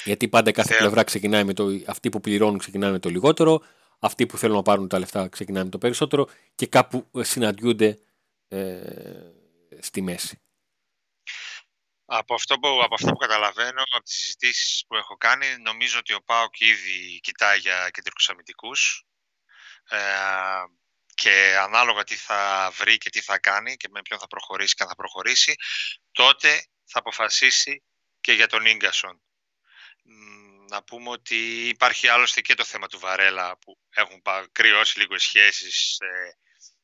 Γιατί 0.08 0.28
πάντα 0.28 0.52
κάθε 0.52 0.70
Θεά. 0.70 0.78
πλευρά 0.78 1.04
ξεκινάει 1.04 1.44
με 1.44 1.54
το. 1.54 1.68
Αυτοί 1.88 2.10
που 2.10 2.20
πληρώνουν 2.20 2.58
ξεκινάνε 2.58 2.92
με 2.92 3.00
το 3.00 3.10
λιγότερο, 3.10 3.62
αυτοί 4.00 4.26
που 4.26 4.38
θέλουν 4.38 4.56
να 4.56 4.62
πάρουν 4.62 4.88
τα 4.88 5.00
λεφτά 5.00 5.28
ξεκινάνε 5.28 5.64
με 5.64 5.70
το 5.70 5.78
περισσότερο 5.78 6.30
και 6.56 6.68
κάπου 6.68 7.10
συναντιούνται 7.20 8.00
ε, 8.48 8.80
στη 9.80 10.02
μέση. 10.02 10.42
Από 12.06 12.34
αυτό, 12.34 12.60
που, 12.60 12.68
από 12.84 12.94
αυτό 12.94 13.12
που 13.12 13.18
καταλαβαίνω, 13.18 13.82
από 13.94 14.04
τις 14.04 14.14
συζητήσεις 14.14 14.86
που 14.88 14.96
έχω 14.96 15.18
κάνει, 15.18 15.46
νομίζω 15.58 16.00
ότι 16.00 16.14
ο 16.14 16.22
ΠΑΟΚ 16.26 16.60
ήδη 16.60 17.20
κοιτάει 17.20 17.60
για 17.60 17.90
κεντρικούς 17.90 18.30
αμυντικούς 18.30 19.06
ε, 19.90 19.98
και 21.14 21.58
ανάλογα 21.62 22.04
τι 22.04 22.16
θα 22.16 22.72
βρει 22.74 22.98
και 22.98 23.10
τι 23.10 23.22
θα 23.22 23.40
κάνει 23.40 23.76
και 23.76 23.88
με 23.92 24.02
ποιον 24.02 24.20
θα 24.20 24.28
προχωρήσει 24.28 24.76
και 24.76 24.84
αν 24.84 24.90
θα 24.90 24.96
προχωρήσει, 24.96 25.56
τότε 26.12 26.66
θα 26.86 27.00
αποφασίσει 27.00 27.84
και 28.22 28.34
για 28.34 28.48
τον 28.48 28.66
Ίγκασον. 28.66 29.22
Να 30.70 30.84
πούμε 30.84 31.10
ότι 31.10 31.68
υπάρχει 31.68 32.08
άλλωστε 32.08 32.42
και 32.42 32.54
το 32.54 32.64
θέμα 32.64 32.88
του 32.88 33.00
Βαρέλα 33.00 33.58
που 33.58 33.78
έχουν 33.90 34.22
κρυώσει 34.52 35.00
λίγο 35.00 35.16
οι 35.16 35.20
σχέσεις. 35.20 36.00
Ε, 36.00 36.38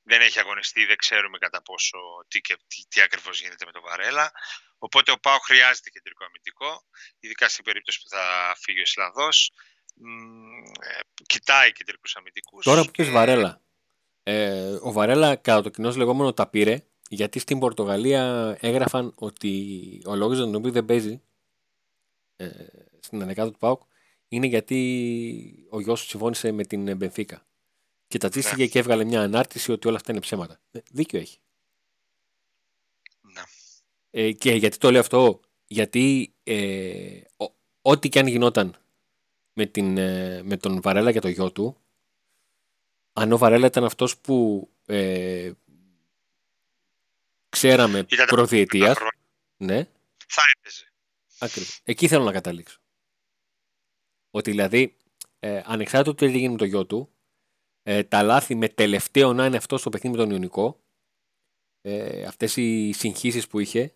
δεν 0.03 0.21
έχει 0.21 0.39
αγωνιστεί, 0.39 0.85
δεν 0.85 0.95
ξέρουμε 0.95 1.37
κατά 1.37 1.61
πόσο 1.61 1.97
τι, 2.27 2.41
και, 2.41 2.57
τι, 2.67 2.87
τι 2.87 3.01
ακριβώς 3.01 3.41
γίνεται 3.41 3.65
με 3.65 3.71
τον 3.71 3.81
Βαρέλα. 3.81 4.31
Οπότε 4.77 5.11
ο 5.11 5.17
Πάο 5.19 5.37
χρειάζεται 5.37 5.89
κεντρικό 5.89 6.23
αμυντικό, 6.23 6.85
ειδικά 7.19 7.49
στην 7.49 7.63
περίπτωση 7.63 8.01
που 8.01 8.09
θα 8.09 8.55
φύγει 8.59 8.79
ο 8.79 8.81
Ισλανδός. 8.81 9.51
Ε, 10.81 10.99
κοιτάει 11.25 11.71
κεντρικούς 11.71 12.15
αμυντικούς. 12.15 12.63
Τώρα 12.63 12.83
που 12.83 12.91
και... 12.91 13.03
Βαρέλα; 13.03 13.61
Ε, 14.23 14.77
ο 14.81 14.91
Βαρέλα 14.91 15.35
κατά 15.35 15.61
το 15.61 15.69
κοινό 15.69 15.91
λεγόμενο 15.91 16.33
τα 16.33 16.47
πήρε 16.47 16.85
γιατί 17.09 17.39
στην 17.39 17.59
Πορτογαλία 17.59 18.57
έγραφαν 18.59 19.13
ότι 19.15 19.51
ο 20.05 20.15
λόγος 20.15 20.35
για 20.35 20.45
τον 20.45 20.55
οποίο 20.55 20.71
δεν 20.71 20.85
παίζει 20.85 21.21
ε, 22.35 22.49
στην 23.13 23.25
ανεκάδα 23.25 23.51
του 23.51 23.57
ΠΑΟΚ 23.57 23.81
είναι 24.27 24.47
γιατί 24.47 25.67
ο 25.69 25.79
γιος 25.79 26.01
του 26.01 26.07
συμφώνησε 26.07 26.51
με 26.51 26.63
την 26.65 26.97
Μπενφίκα. 26.97 27.45
Και 28.07 28.17
τα 28.17 28.29
τσίστηκε 28.29 28.61
ναι. 28.61 28.67
και 28.67 28.79
έβγαλε 28.79 29.03
μια 29.03 29.21
ανάρτηση 29.21 29.71
ότι 29.71 29.87
όλα 29.87 29.95
αυτά 29.95 30.11
είναι 30.11 30.21
ψέματα. 30.21 30.59
Ε, 30.71 30.79
δίκιο 30.91 31.19
έχει. 31.19 31.37
Ναι. 33.21 33.41
Ε, 34.09 34.31
και 34.31 34.51
γιατί 34.51 34.77
το 34.77 34.91
λέω 34.91 34.99
αυτό, 34.99 35.39
γιατί 35.65 36.33
ε, 36.43 37.21
ό,τι 37.81 38.09
και 38.09 38.19
αν 38.19 38.27
γινόταν 38.27 38.75
με, 39.53 39.65
την, 39.65 39.97
ε, 39.97 40.41
με 40.43 40.57
τον 40.57 40.81
Βαρέλα 40.81 41.11
και 41.11 41.19
το 41.19 41.27
γιο 41.27 41.51
του, 41.51 41.77
αν 43.13 43.31
ο 43.31 43.37
Βαρέλα 43.37 43.67
ήταν 43.67 43.83
αυτός 43.83 44.17
που 44.17 44.69
ε, 44.85 45.51
ξέραμε 47.49 48.05
προδιετίας, 48.27 48.97
ναι, 49.57 49.87
θα 50.27 50.41
έπαιζε. 50.57 50.91
Ακριβώς. 51.39 51.81
Εκεί 51.83 52.07
θέλω 52.07 52.23
να 52.23 52.31
καταλήξω. 52.31 52.82
Ότι 54.35 54.49
δηλαδή, 54.49 54.97
ε, 55.39 55.61
ανεξάρτητα 55.65 56.15
του 56.15 56.25
τι 56.25 56.25
έγινε 56.25 56.51
με 56.51 56.57
το 56.57 56.65
γιο 56.65 56.85
του, 56.85 57.13
ε, 57.83 58.03
τα 58.03 58.23
λάθη 58.23 58.55
με 58.55 58.69
τελευταίο 58.69 59.33
να 59.33 59.45
είναι 59.45 59.57
αυτό 59.57 59.77
στο 59.77 59.89
παιχνίδι 59.89 60.17
με 60.17 60.23
τον 60.23 60.31
Ιωνικό, 60.31 60.83
ε, 61.81 62.23
αυτές 62.23 62.55
οι 62.55 62.91
συγχύσεις 62.91 63.47
που 63.47 63.59
είχε, 63.59 63.93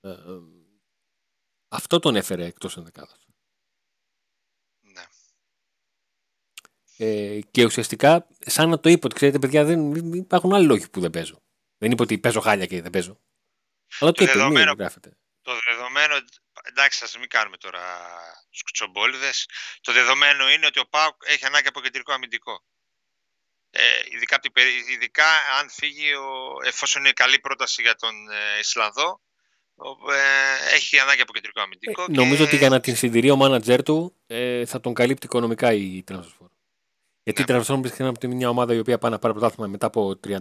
ε, 0.00 0.10
ε 0.10 0.40
αυτό 1.68 1.98
τον 1.98 2.16
έφερε 2.16 2.44
εκτός 2.44 2.76
ενδεκάδας. 2.76 3.26
Ναι. 4.80 5.04
Ε, 6.96 7.40
και 7.40 7.64
ουσιαστικά, 7.64 8.28
σαν 8.38 8.68
να 8.68 8.80
το 8.80 8.88
είπε 8.88 9.06
ότι 9.06 9.14
ξέρετε, 9.14 9.38
παιδιά, 9.38 9.64
δεν 9.64 10.14
υπάρχουν 10.14 10.54
άλλοι 10.54 10.66
λόγοι 10.66 10.90
που 10.90 11.00
δεν 11.00 11.10
παίζω. 11.10 11.42
Δεν 11.78 11.90
είπε 11.90 12.02
ότι 12.02 12.18
παίζω 12.18 12.40
χάλια 12.40 12.66
και 12.66 12.82
δεν 12.82 12.90
παίζω. 12.90 13.20
Αλλά 13.98 14.12
το, 14.12 14.24
το 14.24 14.32
δεδομένο, 14.32 14.72
γράφεται. 14.72 15.16
Το 15.40 15.52
δεδομένο, 15.68 16.14
εντάξει, 16.62 17.04
ας 17.04 17.18
μην 17.18 17.28
κάνουμε 17.28 17.56
τώρα 17.56 17.80
τους 18.52 18.62
κουτσομπόλιδες. 18.62 19.48
Το 19.80 19.92
δεδομένο 19.92 20.50
είναι 20.50 20.66
ότι 20.66 20.78
ο 20.78 20.86
Πάουκ 20.86 21.14
έχει 21.26 21.44
ανάγκη 21.44 21.68
από 21.68 21.80
κεντρικό 21.80 22.12
αμυντικό. 22.12 22.64
Ε, 23.70 23.82
ειδικά, 24.10 24.40
ειδικά 24.90 25.26
αν 25.58 25.70
φύγει, 25.70 26.14
ο, 26.14 26.56
εφόσον 26.64 27.02
είναι 27.02 27.12
καλή 27.12 27.38
πρόταση 27.38 27.82
για 27.82 27.94
τον 27.94 28.30
ε, 28.30 28.58
Ισλανδό, 28.58 29.20
ε, 30.12 30.74
έχει 30.74 30.98
ανάγκη 30.98 31.20
από 31.20 31.32
κεντρικό 31.32 31.60
αμυντικό. 31.60 32.02
Ε, 32.02 32.06
και... 32.06 32.12
Νομίζω 32.12 32.44
ότι 32.44 32.56
για 32.56 32.68
να 32.68 32.80
την 32.80 32.96
συντηρεί 32.96 33.30
ο 33.30 33.36
μάνατζερ 33.36 33.82
του 33.82 34.14
ε, 34.26 34.66
θα 34.66 34.80
τον 34.80 34.94
καλύπτει 34.94 35.26
οικονομικά 35.26 35.72
η 35.72 36.04
Transfer. 36.10 36.46
Γιατί 37.22 37.44
ναι. 37.48 37.58
η 37.58 37.60
Transfer 37.60 37.76
βρίσκεται 37.78 38.08
από 38.08 38.28
μια 38.28 38.48
ομάδα 38.48 38.74
η 38.74 38.78
οποία 38.78 38.98
πάει 38.98 39.10
να 39.10 39.18
πάρει 39.18 39.32
πρωτάθλημα 39.32 39.68
μετά 39.68 39.86
από 39.86 40.20
38 40.24 40.40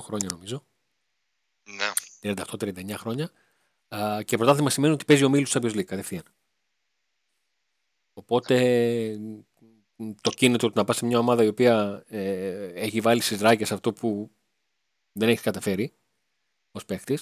χρόνια 0.00 0.28
νομίζω. 0.30 0.66
Ναι. 1.62 1.90
38-39 2.20 2.90
χρόνια. 2.96 3.30
και 4.24 4.36
πρωτάθλημα 4.36 4.70
σημαίνει 4.70 4.92
ότι 4.92 5.04
παίζει 5.04 5.24
ο 5.24 5.28
Μίλους 5.28 5.52
Champions 5.54 5.74
League 5.74 5.84
κατευθείαν. 5.84 6.33
Οπότε 8.14 8.56
το 10.20 10.30
κίνητρο 10.30 10.68
του 10.68 10.74
να 10.76 10.84
πας 10.84 10.96
σε 10.96 11.04
μια 11.04 11.18
ομάδα 11.18 11.44
η 11.44 11.46
οποία 11.46 12.04
ε, 12.08 12.66
έχει 12.74 13.00
βάλει 13.00 13.20
στις 13.20 13.40
ράκες 13.40 13.72
αυτό 13.72 13.92
που 13.92 14.30
δεν 15.12 15.28
έχεις 15.28 15.42
καταφέρει 15.42 15.92
ως 16.72 16.84
παίχτη 16.84 17.18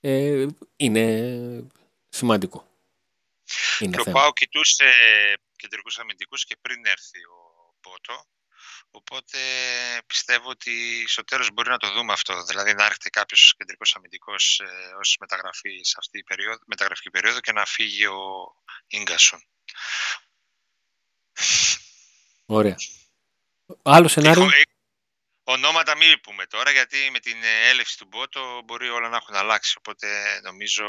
ε, 0.00 0.46
είναι 0.76 1.66
σημαντικό. 2.08 2.66
Είναι 3.78 3.90
Και 3.90 4.00
ο 4.00 4.04
θέμα. 4.04 4.20
Πάο 4.20 4.32
κοιτούσε 4.32 4.84
κεντρικούς 5.56 5.98
αμυντικούς 5.98 6.44
και 6.44 6.56
πριν 6.60 6.86
έρθει 6.86 7.18
ο 7.18 7.74
Πότο. 7.80 8.26
Οπότε 8.96 9.38
πιστεύω 10.06 10.48
ότι 10.48 11.04
στο 11.08 11.24
τέλος 11.24 11.50
μπορεί 11.52 11.68
να 11.68 11.78
το 11.78 11.92
δούμε 11.92 12.12
αυτό. 12.12 12.42
Δηλαδή 12.44 12.74
να 12.74 12.84
έρχεται 12.84 13.10
κάποιος 13.10 13.54
κεντρικός 13.56 13.96
αμυντικός 13.96 14.60
ε, 14.60 14.94
ως 15.00 15.16
μεταγραφή 15.20 15.80
σε 15.82 15.94
αυτή 15.98 16.18
την 16.18 16.26
περίοδο, 16.26 16.58
μεταγραφική 16.66 17.10
περίοδο 17.10 17.40
και 17.40 17.52
να 17.52 17.64
φύγει 17.64 18.06
ο 18.06 18.18
Ίγκασον. 18.86 19.48
Ωραία. 22.46 22.76
Άλλο 23.82 24.08
σενάριο; 24.08 24.42
Έχω- 24.42 24.54
ε, 24.54 24.62
Ονόματα 25.48 25.96
μην 25.96 26.20
πούμε 26.20 26.46
τώρα, 26.46 26.70
γιατί 26.70 27.10
με 27.10 27.18
την 27.18 27.42
ε, 27.42 27.68
έλευση 27.68 27.98
του 27.98 28.06
Μπότο 28.06 28.62
μπορεί 28.64 28.88
όλα 28.88 29.08
να 29.08 29.16
έχουν 29.16 29.34
αλλάξει. 29.34 29.74
Οπότε 29.78 30.40
νομίζω 30.42 30.86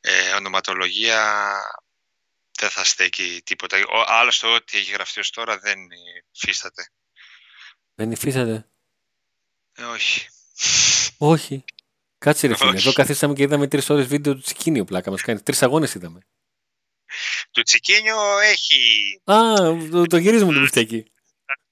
ε, 0.00 0.32
ονοματολογία 0.32 1.52
δεν 2.58 2.70
θα 2.70 2.84
στέκει 2.84 3.42
τίποτα. 3.44 3.76
Ο, 3.76 4.04
άλλωστε, 4.06 4.46
ό,τι 4.46 4.78
έχει 4.78 4.90
γραφτεί 4.90 5.20
ως 5.20 5.30
τώρα 5.30 5.58
δεν 5.58 5.78
υφίσταται. 6.32 6.92
Δεν 7.98 8.10
υφίσταται. 8.10 8.68
Ε, 9.72 9.84
όχι. 9.84 10.28
Όχι. 11.18 11.64
Κάτσε 12.18 12.46
ρε 12.46 12.56
φίλε. 12.56 12.68
Όχι. 12.68 12.78
Εδώ 12.78 12.92
καθίσαμε 12.92 13.34
και 13.34 13.42
είδαμε 13.42 13.68
τρεις 13.68 13.90
ώρες 13.90 14.06
βίντεο 14.06 14.34
του 14.34 14.40
Τσικίνιου 14.40 14.84
πλάκα 14.84 15.10
μας 15.10 15.22
κάνει. 15.22 15.40
Τρεις 15.40 15.62
αγώνες 15.62 15.94
είδαμε. 15.94 16.20
Το 17.50 17.62
Τσικίνιο 17.62 18.38
έχει... 18.38 18.78
Α, 19.24 19.54
το, 19.90 20.06
το 20.06 20.16
γυρίζουμε 20.16 20.52
το 20.52 20.60
μπιφτέκι. 20.60 21.12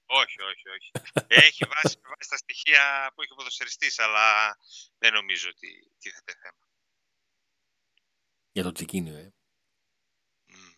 Όχι, 0.05 0.41
όχι, 0.41 0.69
όχι. 0.69 0.91
έχει 1.27 1.65
βάσει, 1.65 1.97
βάσει 2.03 2.29
τα 2.29 2.37
στοιχεία 2.37 3.11
που 3.15 3.21
έχει 3.21 3.31
ο 3.31 3.35
ποδοσφαιριστής, 3.35 3.99
αλλά 3.99 4.57
δεν 4.97 5.13
νομίζω 5.13 5.49
ότι 5.49 5.91
τίθεται 5.99 6.33
θέμα. 6.41 6.67
Για 8.51 8.63
το 8.63 8.71
Τσικίνιο, 8.71 9.15
ε. 9.15 9.33
Μμ. 10.45 10.73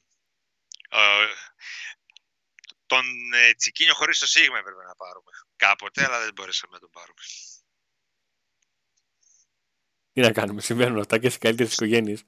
Ε, 2.89 2.95
τον 2.95 3.05
ε, 3.33 3.53
Τσικίνιο 3.53 3.93
χωρίς 3.93 4.19
το 4.19 4.27
Σίγμα 4.27 4.57
έπρεπε 4.57 4.83
να 4.83 4.95
πάρουμε 4.95 5.31
κάποτε, 5.55 6.05
αλλά 6.05 6.23
δεν 6.23 6.33
μπορέσαμε 6.33 6.73
να 6.73 6.79
τον 6.79 6.89
πάρουμε. 6.89 7.21
Τι 10.11 10.21
να 10.21 10.31
κάνουμε, 10.31 10.61
συμβαίνουν 10.61 10.99
αυτά 10.99 11.19
και 11.19 11.29
σε 11.29 11.37
καλύτερες 11.37 11.73
οικογένειες. 11.73 12.23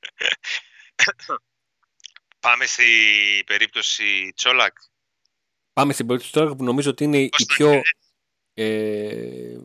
Πάμε 2.40 2.66
στη 2.66 2.84
περίπτωση 3.46 4.32
Τσόλακ. 4.34 4.78
Πάμε 5.72 5.92
στην 5.92 6.06
περίπτωση 6.06 6.32
τώρα 6.32 6.56
που 6.56 6.64
νομίζω 6.64 6.90
ότι 6.90 7.04
είναι 7.04 7.18
η 7.18 7.28
Πώς 7.28 7.46
το 7.46 7.54
πιο. 7.54 7.70
έχεις; 7.70 7.92
Ε, 8.54 9.58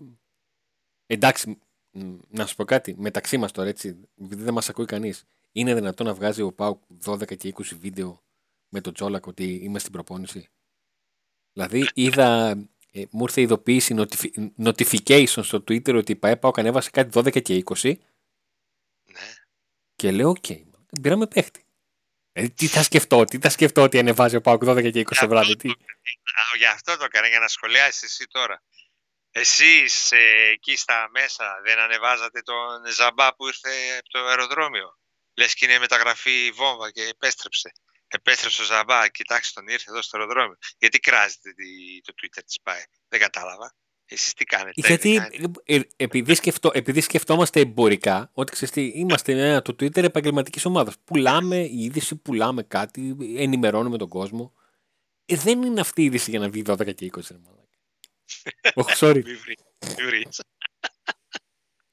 εντάξει, 1.05 1.59
μ, 1.91 2.17
να 2.29 2.45
σου 2.45 2.55
πω 2.55 2.65
κάτι. 2.65 2.95
Μεταξύ 2.97 3.37
μας 3.37 3.51
τώρα, 3.51 3.69
έτσι, 3.69 4.09
επειδή 4.21 4.43
δεν 4.43 4.53
μας 4.53 4.69
ακούει 4.69 4.85
κανείς, 4.85 5.23
είναι 5.51 5.73
δυνατόν 5.73 6.05
να 6.05 6.13
βγάζει 6.13 6.41
ο 6.41 6.53
Πάουκ 6.53 6.83
12 7.05 7.35
και 7.37 7.53
20 7.57 7.75
βίντεο 7.75 8.23
με 8.69 8.81
τον 8.81 8.93
Τσόλακ 8.93 9.25
ότι 9.25 9.43
είμαι 9.53 9.79
στην 9.79 9.91
προπόνηση. 9.91 10.49
Δηλαδή, 11.53 11.89
είδα. 11.93 12.49
Ε, 12.91 13.03
μου 13.11 13.23
ήρθε 13.23 13.41
ειδοποίηση 13.41 13.95
notifi- 13.97 14.47
notification 14.63 15.43
στο 15.43 15.57
Twitter 15.57 15.95
ότι 15.95 16.11
η 16.11 16.15
ΠΑΕ 16.15 16.35
ΠΑΟΚ 16.37 16.59
ανέβασε 16.59 16.89
κάτι 16.89 17.09
12 17.13 17.41
και 17.41 17.63
20 17.65 17.97
Ναι. 19.11 19.33
και 19.95 20.11
λέω: 20.11 20.29
Οκ, 20.29 20.45
δεν 20.45 21.01
πήραμε 21.01 21.27
παίχτη. 21.27 21.63
Ε, 22.31 22.47
τι 22.47 22.67
θα 22.67 22.83
σκεφτώ, 22.83 23.23
τι 23.23 23.39
θα 23.39 23.49
σκεφτώ 23.49 23.81
ότι 23.81 23.99
ανεβάζει 23.99 24.35
ο 24.35 24.41
ΠΑΟΚ 24.41 24.63
12 24.65 24.91
και 24.91 24.99
20 24.99 25.19
το 25.19 25.27
βράδυ. 25.27 25.55
Τι; 25.55 25.69
Α, 25.69 26.57
Γι' 26.57 26.65
αυτό 26.65 26.97
το 26.97 27.03
έκανα, 27.03 27.27
για 27.27 27.39
να 27.39 27.47
σχολιάσεις 27.47 28.01
εσύ 28.03 28.25
τώρα. 28.27 28.63
Εσείς 29.31 30.11
ε, 30.11 30.49
εκεί 30.53 30.75
στα 30.75 31.09
μέσα 31.11 31.61
δεν 31.63 31.79
ανεβάζατε 31.79 32.41
τον 32.41 32.85
Ζαμπά 32.95 33.35
που 33.35 33.47
ήρθε 33.47 33.69
από 33.99 34.09
το 34.09 34.19
αεροδρόμιο. 34.19 34.97
Λες 35.33 35.53
και 35.53 35.65
είναι 35.65 35.79
μεταγραφή 35.79 36.51
βόμβα 36.51 36.91
και 36.91 37.01
επέστρεψε. 37.03 37.71
Επέστρεψε 38.11 38.61
ο 38.61 38.65
Ζαμπά, 38.65 39.07
κοιτάξτε 39.07 39.59
τον 39.61 39.69
ήρθε 39.73 39.91
εδώ 39.91 40.01
στο 40.01 40.17
αεροδρόμιο. 40.17 40.57
Γιατί 40.77 40.99
κράζετε 40.99 41.53
τη- 41.53 42.01
το 42.01 42.13
Twitter 42.21 42.41
της 42.45 42.59
ΠΑΕ. 42.63 42.85
Δεν 43.07 43.19
κατάλαβα. 43.19 43.73
Εσείς 44.05 44.33
τι 44.33 44.45
κάνετε. 44.45 44.71
Γιατί 44.75 45.13
δεν 45.17 45.29
κάνετε; 45.31 45.61
ε, 45.65 45.75
ε, 45.75 45.81
επειδή, 45.95 46.35
σκεφτό, 46.35 46.71
επειδή 46.73 47.01
σκεφτόμαστε 47.01 47.59
εμπορικά, 47.59 48.29
ότι 48.33 48.51
ξέρεις 48.51 48.73
τι, 48.73 48.91
είμαστε 48.95 49.31
ένα, 49.47 49.61
το 49.61 49.71
Twitter 49.79 50.03
επαγγελματικής 50.03 50.65
ομάδας. 50.65 50.95
Πουλάμε 51.03 51.57
είδηση, 51.71 52.15
πουλάμε 52.15 52.63
κάτι, 52.63 53.15
ενημερώνουμε 53.37 53.97
τον 53.97 54.09
κόσμο. 54.09 54.53
Ε, 55.25 55.35
δεν 55.35 55.61
είναι 55.63 55.79
αυτή 55.81 56.01
η 56.01 56.05
είδηση 56.05 56.29
για 56.29 56.39
να 56.39 56.49
βγει 56.49 56.61
12 56.65 56.93
και 56.93 57.05
20. 57.05 57.31
ρε 57.31 57.37
μαλάκα. 57.37 57.67
Όχι, 58.81 58.95
sorry. 58.99 59.23
Μη 59.25 59.33
βρει- 59.35 59.59
μη 59.97 60.03
βρεις. 60.05 60.41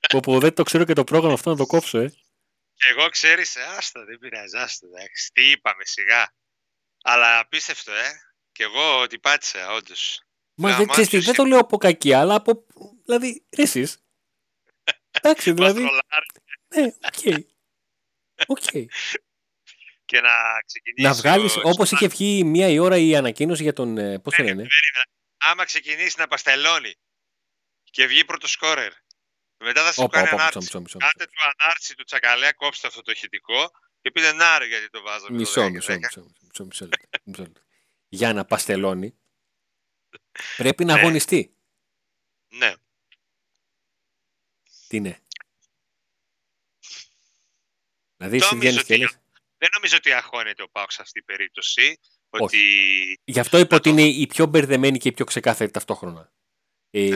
Πω, 0.08 0.20
πω, 0.20 0.38
δεν 0.40 0.54
το 0.54 0.62
ξέρω 0.62 0.84
και 0.84 0.92
το 0.92 1.04
πρόγραμμα 1.04 1.34
αυτό 1.34 1.50
να 1.50 1.56
το 1.56 1.66
κόψω, 1.66 1.98
ε. 1.98 2.12
Και 2.76 2.88
εγώ 2.88 3.08
ξέρεις, 3.08 3.56
ε, 3.56 3.62
άστα, 3.62 4.04
δεν 4.04 4.18
πειράζει, 4.18 4.56
άστα, 4.56 4.86
εντάξει. 4.86 5.30
Τι 5.32 5.50
είπαμε, 5.50 5.84
σιγά. 5.84 6.34
Αλλά 7.02 7.38
απίστευτο, 7.38 7.92
ε. 7.92 8.10
Και 8.52 8.62
εγώ 8.62 9.00
ότι 9.00 9.18
πάτησα, 9.18 9.72
όντως. 9.72 10.20
Μα 10.54 10.68
δεν, 10.68 10.78
Γαμάτιος 10.78 11.06
ξέρεις 11.06 11.24
τι, 11.24 11.30
δεν 11.30 11.34
το 11.42 11.44
λέω 11.44 11.58
από 11.58 11.76
κακία, 11.76 12.20
αλλά 12.20 12.34
από. 12.34 12.66
Δηλαδή, 13.04 13.46
ρε 13.56 13.62
εσείς. 13.62 13.98
Εντάξει, 15.10 15.52
Μας 15.52 15.56
δηλαδή. 15.58 15.80
τρολάρει 15.80 16.26
Ναι, 16.74 16.84
οκ. 16.84 17.46
Οκ. 18.46 18.70
και 20.04 20.20
να 20.20 20.60
ξεκινήσει. 20.66 21.02
Να 21.06 21.12
βγάλεις, 21.14 21.56
ο- 21.56 21.60
όπως 21.64 21.90
είχε 21.92 22.08
βγει 22.08 22.44
μία 22.44 22.68
η 22.68 22.78
ώρα 22.78 22.96
η 22.96 23.16
ανακοίνωση 23.16 23.62
για 23.62 23.72
τον. 23.72 23.98
ε, 23.98 24.18
Πώς 24.18 24.34
το 24.34 24.42
Περίμενε, 24.42 24.56
λένε; 24.56 24.68
περίμενε. 24.68 25.10
Άμα 25.38 25.64
ξεκινήσει 25.64 26.14
να 26.18 26.26
παστελώνει 26.26 26.94
και 27.90 28.06
βγει 28.06 28.24
πρώτο 28.24 28.46
σκόρερ, 28.46 28.92
μετά 29.58 29.84
θα 29.84 29.92
σου 29.92 30.02
Όπα, 30.02 30.12
κάνει 30.12 30.26
όπα, 30.26 30.34
μισό, 30.36 30.42
ανάρτηση. 30.48 30.64
μισό, 30.64 30.80
μισό. 30.80 30.98
Κάντε 30.98 31.24
του 31.26 31.40
ανάρτηση 31.60 31.94
του 31.94 32.04
τσακαλέα, 32.04 32.52
κόψτε 32.52 32.86
αυτό 32.86 33.02
το 33.02 33.10
ηχητικό 33.10 33.70
και 34.00 34.10
πείτε 34.10 34.32
να 34.32 34.58
ρε 34.58 34.66
γιατί 34.66 34.90
το 34.90 35.02
βάζω. 35.02 35.22
με 35.24 35.28
το 35.28 35.34
Μισό, 35.34 35.62
10 35.62 35.70
μισό, 35.70 35.92
10». 35.92 35.98
μισό, 35.98 36.20
μισό, 36.48 36.64
μισό, 36.64 36.84
λεπτό, 36.84 37.20
μισό 37.24 37.42
λεπτό. 37.42 37.60
Για 38.08 38.32
να 38.32 38.44
παστελώνει, 38.44 39.14
πρέπει 40.56 40.84
να 40.84 40.94
Ναι. 40.94 41.00
αγωνιστεί. 41.00 41.54
Ναι. 42.48 42.74
Τι 44.88 44.96
είναι. 44.96 45.20
Δηλαδή, 48.16 48.38
Το 48.38 48.44
εσύ 48.44 48.54
νομίζω 48.54 48.70
βγαίνεις 48.70 48.84
και 48.84 48.92
ότι- 48.92 49.02
λες, 49.02 49.20
Δεν 49.58 49.68
νομίζω 49.74 49.96
ότι 49.96 50.12
αγχώνεται 50.12 50.62
ο 50.62 50.68
Πάουκ 50.68 50.90
σε 50.92 51.02
αυτή 51.02 51.12
την 51.12 51.24
περίπτωση. 51.24 51.98
Όχι. 52.28 52.44
Ότι 52.44 53.20
Γι' 53.24 53.40
αυτό 53.40 53.58
είπα 53.58 53.68
Να 53.70 53.76
ότι 53.76 53.90
το- 53.90 53.96
είναι 53.96 54.08
η 54.08 54.26
πιο 54.26 54.46
μπερδεμένη 54.46 54.98
και 54.98 55.08
η 55.08 55.12
πιο 55.12 55.24
ξεκάθαρη 55.24 55.70
ταυτόχρονα. 55.70 56.32
Ε, 56.98 57.08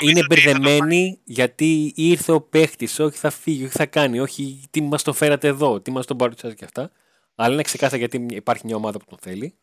είναι 0.00 0.20
ότι 0.20 0.20
θα 0.20 0.26
μπερδεμένη 0.28 1.20
γιατί 1.24 1.92
ήρθε 1.96 2.32
ο 2.32 2.40
παίχτης, 2.40 2.98
όχι 2.98 3.18
θα 3.18 3.30
φύγει, 3.30 3.64
όχι 3.64 3.76
θα 3.76 3.86
κάνει, 3.86 4.20
όχι 4.20 4.64
τι 4.70 4.80
μας 4.80 5.02
το 5.02 5.12
φέρατε 5.12 5.48
εδώ, 5.48 5.80
τι 5.80 5.90
μας 5.90 6.06
τον 6.06 6.16
παρουσιάζει 6.16 6.54
και 6.54 6.64
αυτά. 6.64 6.92
Αλλά 7.34 7.52
είναι 7.52 7.62
ξεκάθαρα 7.62 7.96
γιατί 7.96 8.26
υπάρχει 8.30 8.66
μια 8.66 8.76
ομάδα 8.76 8.98
που 8.98 9.04
τον 9.04 9.18
θέλει. 9.18 9.58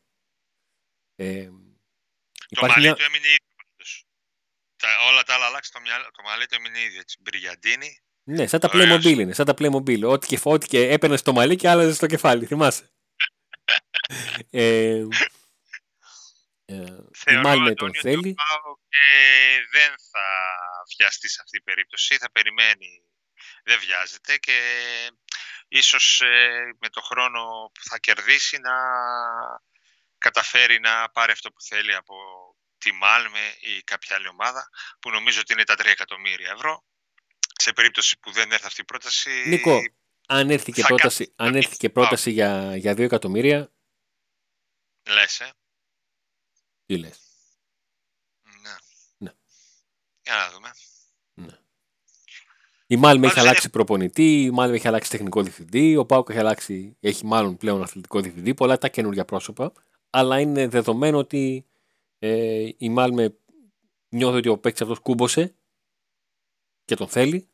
Ε, 1.16 1.44
το 1.44 1.54
υπάρχει 2.50 2.78
μαλλί 2.78 2.86
μια... 2.86 2.96
του 2.96 3.04
έμεινε 3.04 3.28
ίδιο 3.28 3.56
πάντως. 3.56 4.06
Τα, 4.76 4.88
όλα 5.12 5.24
τα 5.24 5.34
άλλα 5.34 5.46
αλλάξει 5.46 5.72
το, 5.72 5.80
μυαλό- 5.80 6.12
το 6.12 6.24
μαλλί 6.24 6.46
του 6.46 6.56
έμεινε 6.56 6.80
ίδιο. 6.80 7.00
Έτσι. 7.00 7.18
Μπριγιαντίνη. 7.22 8.00
Ναι, 8.24 8.48
σαν 8.48 8.60
τα 8.60 8.70
Ωραίος. 8.74 9.06
Playmobil 9.06 9.20
είναι. 9.20 9.34
Σαν 9.34 9.46
τα 9.46 9.54
Playmobil. 9.58 10.04
Ό,τι 10.04 10.28
και, 10.28 10.40
ό,τι 10.44 10.68
και 10.68 10.90
έπαιρνε 10.90 11.18
στο 11.18 11.34
μαλλί 11.34 11.56
και 11.56 11.70
άλλαζε 11.70 11.94
στο 11.94 12.06
κεφάλι. 12.06 12.46
Θυμάσαι. 12.46 12.92
ε, 14.50 15.06
ε, 16.66 16.76
η 16.76 17.08
Θεωρώ, 17.14 17.42
Μάλμε 17.42 17.74
τον 17.74 17.88
Αντώνιο, 17.88 17.88
ότι 17.88 18.00
θέλει. 18.00 18.30
Ο 18.30 18.34
ΠΑΟΚ 18.34 18.80
ε, 18.90 19.60
δεν 19.72 19.92
θα 20.12 20.26
βιαστεί 21.00 21.28
σε 21.30 21.40
αυτή 21.44 21.58
την 21.58 21.66
περίπτωση. 21.66 22.18
Θα 22.18 22.32
περιμένει. 22.32 23.04
Δεν 23.64 23.80
βιάζεται 23.80 24.38
και 24.38 24.58
ίσως 25.68 26.22
ε, 26.22 26.76
με 26.80 26.90
το 26.90 27.02
χρόνο 27.02 27.72
που 27.74 27.82
θα 27.90 27.98
κερδίσει 27.98 28.58
να 28.58 28.76
καταφέρει 30.18 30.80
να 30.80 31.10
πάρει 31.10 31.32
αυτό 31.32 31.52
που 31.52 31.62
θέλει 31.62 31.96
από 31.96 32.16
τη 32.78 32.92
Μάλμε 32.92 33.56
ή 33.60 33.84
κάποια 33.84 34.16
άλλη 34.16 34.28
ομάδα 34.28 34.70
που 35.00 35.10
νομίζω 35.10 35.40
ότι 35.40 35.54
είναι 35.54 35.64
τα 35.64 35.74
3 35.74 35.86
εκατομμύρια 35.86 36.52
ευρώ. 36.52 36.84
Σε 37.54 37.74
περίπτωση 37.74 38.20
που 38.20 38.32
δεν 38.32 38.52
έρθει 38.52 38.66
αυτή 38.66 38.82
η 38.82 38.86
πρόταση... 38.86 39.44
Νίκο, 39.48 39.82
αν 40.28 40.50
έρθει 40.50 40.72
και 40.72 40.82
θα 40.82 40.88
πρόταση, 40.88 41.34
αν 41.36 41.56
έρθει 41.56 41.78
και 41.78 41.90
πρόταση 41.90 42.32
για, 42.32 42.76
για 42.76 42.94
2 42.94 43.00
εκατομμύρια, 43.00 43.72
Λες, 45.10 45.40
ε. 45.40 45.54
τι 46.86 46.98
λες; 46.98 47.20
Ναι. 48.62 48.76
Ναι. 49.18 49.32
Για 50.22 50.36
να 50.36 50.52
δούμε. 50.52 50.72
Η 52.92 52.96
Μάλμε 52.96 53.26
έχει 53.26 53.36
Πάντως 53.36 53.50
αλλάξει 53.50 53.70
προπονητή, 53.70 54.44
η 54.44 54.52
Μάλμε 54.52 54.76
έχει 54.76 54.88
αλλάξει 54.88 55.10
τεχνικό 55.10 55.42
διευθυντή, 55.42 55.96
ο 55.96 56.06
Πάουκ 56.06 56.30
έχει 56.30 56.40
αλλάξει, 56.40 56.98
έχει 57.00 57.26
μάλλον 57.26 57.58
πλέον 57.58 57.82
αθλητικό 57.82 58.22
διευθυντή, 58.22 58.54
πολλά 58.54 58.78
τα 58.78 58.90
καινούργια 58.90 59.26
πρόσωπα. 59.26 59.72
Αλλά 60.10 60.40
είναι 60.40 60.68
δεδομένο 60.68 61.18
ότι 61.18 61.66
ε, 62.20 62.70
η 62.78 62.90
Μάλμε 62.90 63.38
νιώθει 64.10 64.38
ότι 64.38 64.50
ο 64.50 64.58
παίκτης 64.58 64.82
αυτός 64.82 65.00
κούμποσε 65.00 65.56
και 66.86 66.96
τον 66.96 67.08
θέλει. 67.08 67.48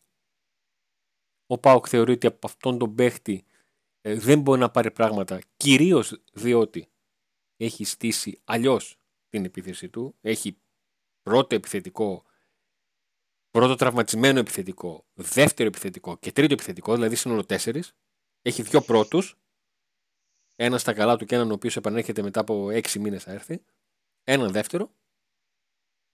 Ο 1.48 1.58
Πάουκ 1.58 1.86
θεωρεί 1.90 2.12
ότι 2.12 2.28
από 2.28 2.48
αυτόν 2.48 2.78
τον 2.78 2.96
παίχτη 2.96 3.46
ε, 4.02 4.16
δεν 4.16 4.42
μπορεί 4.42 4.60
να 4.60 4.70
πάρει 4.70 4.92
πράγματα, 4.92 5.42
κυρίως 5.58 6.22
διότι 6.34 6.88
έχει 7.58 7.84
στήσει 7.84 8.40
αλλιώς 8.44 9.00
την 9.30 9.46
επίθεση 9.46 9.90
του. 9.90 10.16
Έχει 10.22 10.58
πρώτο 11.22 11.56
επιθετικό 11.56 12.24
πρώτο 13.56 13.76
τραυματισμένο 13.76 14.40
επιθετικό, 14.40 15.06
δεύτερο 15.14 15.68
επιθετικό 15.68 16.18
και 16.18 16.32
τρίτο 16.32 16.54
επιθετικό, 16.54 16.94
δηλαδή 16.94 17.16
σύνολο 17.16 17.46
τέσσερις. 17.46 17.96
Έχει 18.42 18.62
δύο 18.62 18.82
πρώτους 18.82 19.36
Ένας 20.56 20.82
στα 20.82 20.94
καλά 20.94 21.18
του 21.18 21.26
και 21.26 21.36
έναν 21.36 21.52
ο 21.52 21.54
οποίος 21.54 21.76
επανέρχεται 21.76 22.22
μετά 22.22 22.40
από 22.40 22.70
έξι 22.70 23.00
μήνες 23.00 23.24
θα 23.24 23.32
έρθει. 23.32 23.66
Έναν 24.24 24.52
δεύτερο 24.52 24.96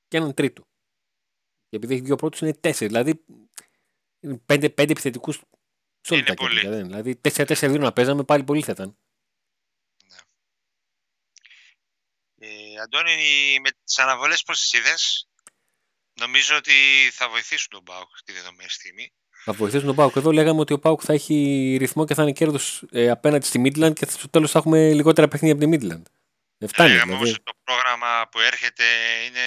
και 0.07 0.17
έναν 0.17 0.33
τρίτο. 0.33 0.67
Και 1.67 1.75
επειδή 1.75 1.93
έχει 1.93 2.03
δύο 2.03 2.15
πρώτους 2.15 2.41
είναι 2.41 2.53
τέσσερις. 2.53 2.93
Δηλαδή 2.93 3.25
πέντε, 4.45 4.69
πέντε 4.69 4.91
επιθετικούς 4.91 5.41
σε 6.01 6.13
όλη 6.13 6.23
τα 6.23 6.33
κέντρα. 6.33 6.83
Δηλαδή 6.83 7.15
τέσσερα-τέσσερα 7.15 7.71
δύο 7.71 7.81
να 7.81 7.93
παίζαμε 7.93 8.23
πάλι 8.23 8.43
πολύ 8.43 8.61
θα 8.61 8.71
ήταν. 8.71 8.97
Ναι. 10.07 10.17
Ε, 12.47 12.79
Αντώνη, 12.81 13.59
με 13.61 13.69
τις 13.83 13.99
αναβολές 13.99 14.43
πώς 14.43 14.59
τις 14.59 14.73
είδες, 14.73 15.30
νομίζω 16.25 16.55
ότι 16.55 16.73
θα 17.11 17.29
βοηθήσουν 17.29 17.69
τον 17.69 17.83
Πάουκ 17.83 18.09
τη 18.25 18.31
δεδομένη 18.33 18.69
στιγμή. 18.69 19.13
Θα 19.43 19.53
βοηθήσουν 19.53 19.85
τον 19.85 19.95
Πάουκ. 19.95 20.15
Εδώ 20.15 20.31
λέγαμε 20.31 20.59
ότι 20.59 20.73
ο 20.73 20.79
Πάουκ 20.79 21.01
θα 21.03 21.13
έχει 21.13 21.35
ρυθμό 21.79 22.05
και 22.05 22.13
θα 22.13 22.21
είναι 22.21 22.31
κέρδος 22.31 22.83
ε, 22.91 23.09
απέναντι 23.09 23.45
στη 23.45 23.61
Midland 23.65 23.93
και 23.95 24.05
στο 24.09 24.29
τέλος 24.29 24.51
θα 24.51 24.59
έχουμε 24.59 24.93
λιγότερα 24.93 25.27
παιχνίδια 25.27 25.55
από 25.55 25.63
τη 25.65 25.77
Midland. 25.77 26.03
Δεν 26.57 26.69
φτάνει. 26.69 26.89
Λέγαμε 26.89 27.11
δηλαδή. 27.11 27.31
ότι 27.31 27.43
το 27.43 27.53
πρόγραμμα 27.63 28.27
που 28.31 28.39
έρχεται 28.39 28.83
είναι 29.25 29.45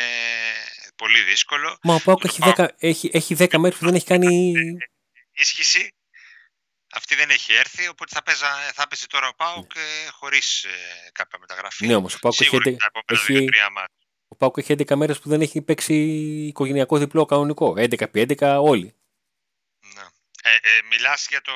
πολύ 0.96 1.20
δύσκολο. 1.22 1.78
Μα 1.82 1.94
ο 1.94 2.00
ΠΑΟΚ 2.00 2.24
έχει, 2.24 2.38
10, 2.42 2.66
έχει, 2.78 3.10
έχει 3.12 3.36
10 3.38 3.56
μέρες 3.58 3.78
που 3.78 3.84
δεν 3.84 3.94
έχει 3.94 4.06
κάνει. 4.06 4.52
Ενίσχυση. 5.32 5.94
Αυτή 6.96 7.14
δεν 7.14 7.30
έχει 7.30 7.52
έρθει, 7.52 7.88
οπότε 7.88 8.10
θα, 8.14 8.22
παίζα, 8.22 8.48
θα 8.74 8.88
παίζει 8.88 9.06
τώρα 9.06 9.28
ο 9.28 9.34
ΠΑΟΚ 9.34 9.74
ναι. 9.74 9.82
ε, 9.82 10.10
χωρίς 10.10 10.64
ε, 10.64 10.70
κάποια 11.12 11.38
μεταγραφή. 11.38 11.86
Ναι, 11.86 11.94
όμως 11.94 12.14
ο 12.14 12.18
ΠΑΟΚ 12.18 12.40
έχει, 12.40 12.56
έχει, 12.56 13.44
ο 14.34 14.36
ΠΑΟΚ 14.36 14.56
έχει 14.56 14.74
11 14.78 14.94
μέρες 14.94 15.18
που 15.20 15.28
δεν 15.28 15.40
έχει 15.40 15.62
παίξει 15.62 15.94
οικογενειακό 16.46 16.98
διπλό 16.98 17.24
κανονικό. 17.24 17.70
11 17.76 18.00
επί 18.00 18.26
11 18.38 18.58
όλοι. 18.60 18.94
Ναι. 19.94 20.02
Ε, 20.42 20.54
ε, 20.54 20.82
μιλάς 20.90 21.26
για 21.30 21.40
το 21.40 21.52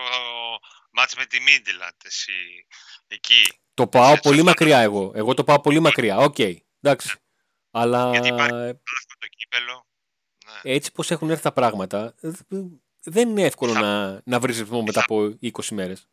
ματς 0.91 1.15
με 1.17 1.27
τη 1.27 1.41
Μίντιλαντ, 1.41 1.95
εσύ, 2.05 2.67
εκεί. 3.07 3.53
Το 3.75 3.87
πάω 3.87 4.11
Έτσι, 4.11 4.23
πολύ 4.29 4.43
μακριά 4.43 4.79
εγώ. 4.79 5.13
Εγώ 5.15 5.35
το 5.35 5.45
πάω 5.45 5.61
πολύ 5.61 5.81
μακριά. 5.81 6.17
OK, 6.17 6.35
okay. 6.39 6.57
εντάξει. 6.81 7.09
Ναι. 7.09 7.81
Αλλά... 7.81 8.11
Γιατί 8.11 8.29
υπάρχει 8.29 8.73
το 9.19 9.27
κύπελο. 9.37 9.87
Ναι. 10.47 10.73
Έτσι 10.73 10.93
πως 10.93 11.11
έχουν 11.11 11.31
έρθει 11.31 11.43
τα 11.43 11.53
πράγματα, 11.53 12.15
δεν 13.01 13.29
είναι 13.29 13.43
εύκολο 13.43 13.73
θα... 13.73 13.81
να, 13.81 14.23
να 14.25 14.41
βρεις 14.41 14.59
ρυθμό 14.59 14.83
μετά 14.83 15.01
από 15.01 15.39
20 15.43 15.51
μέρες. 15.71 16.09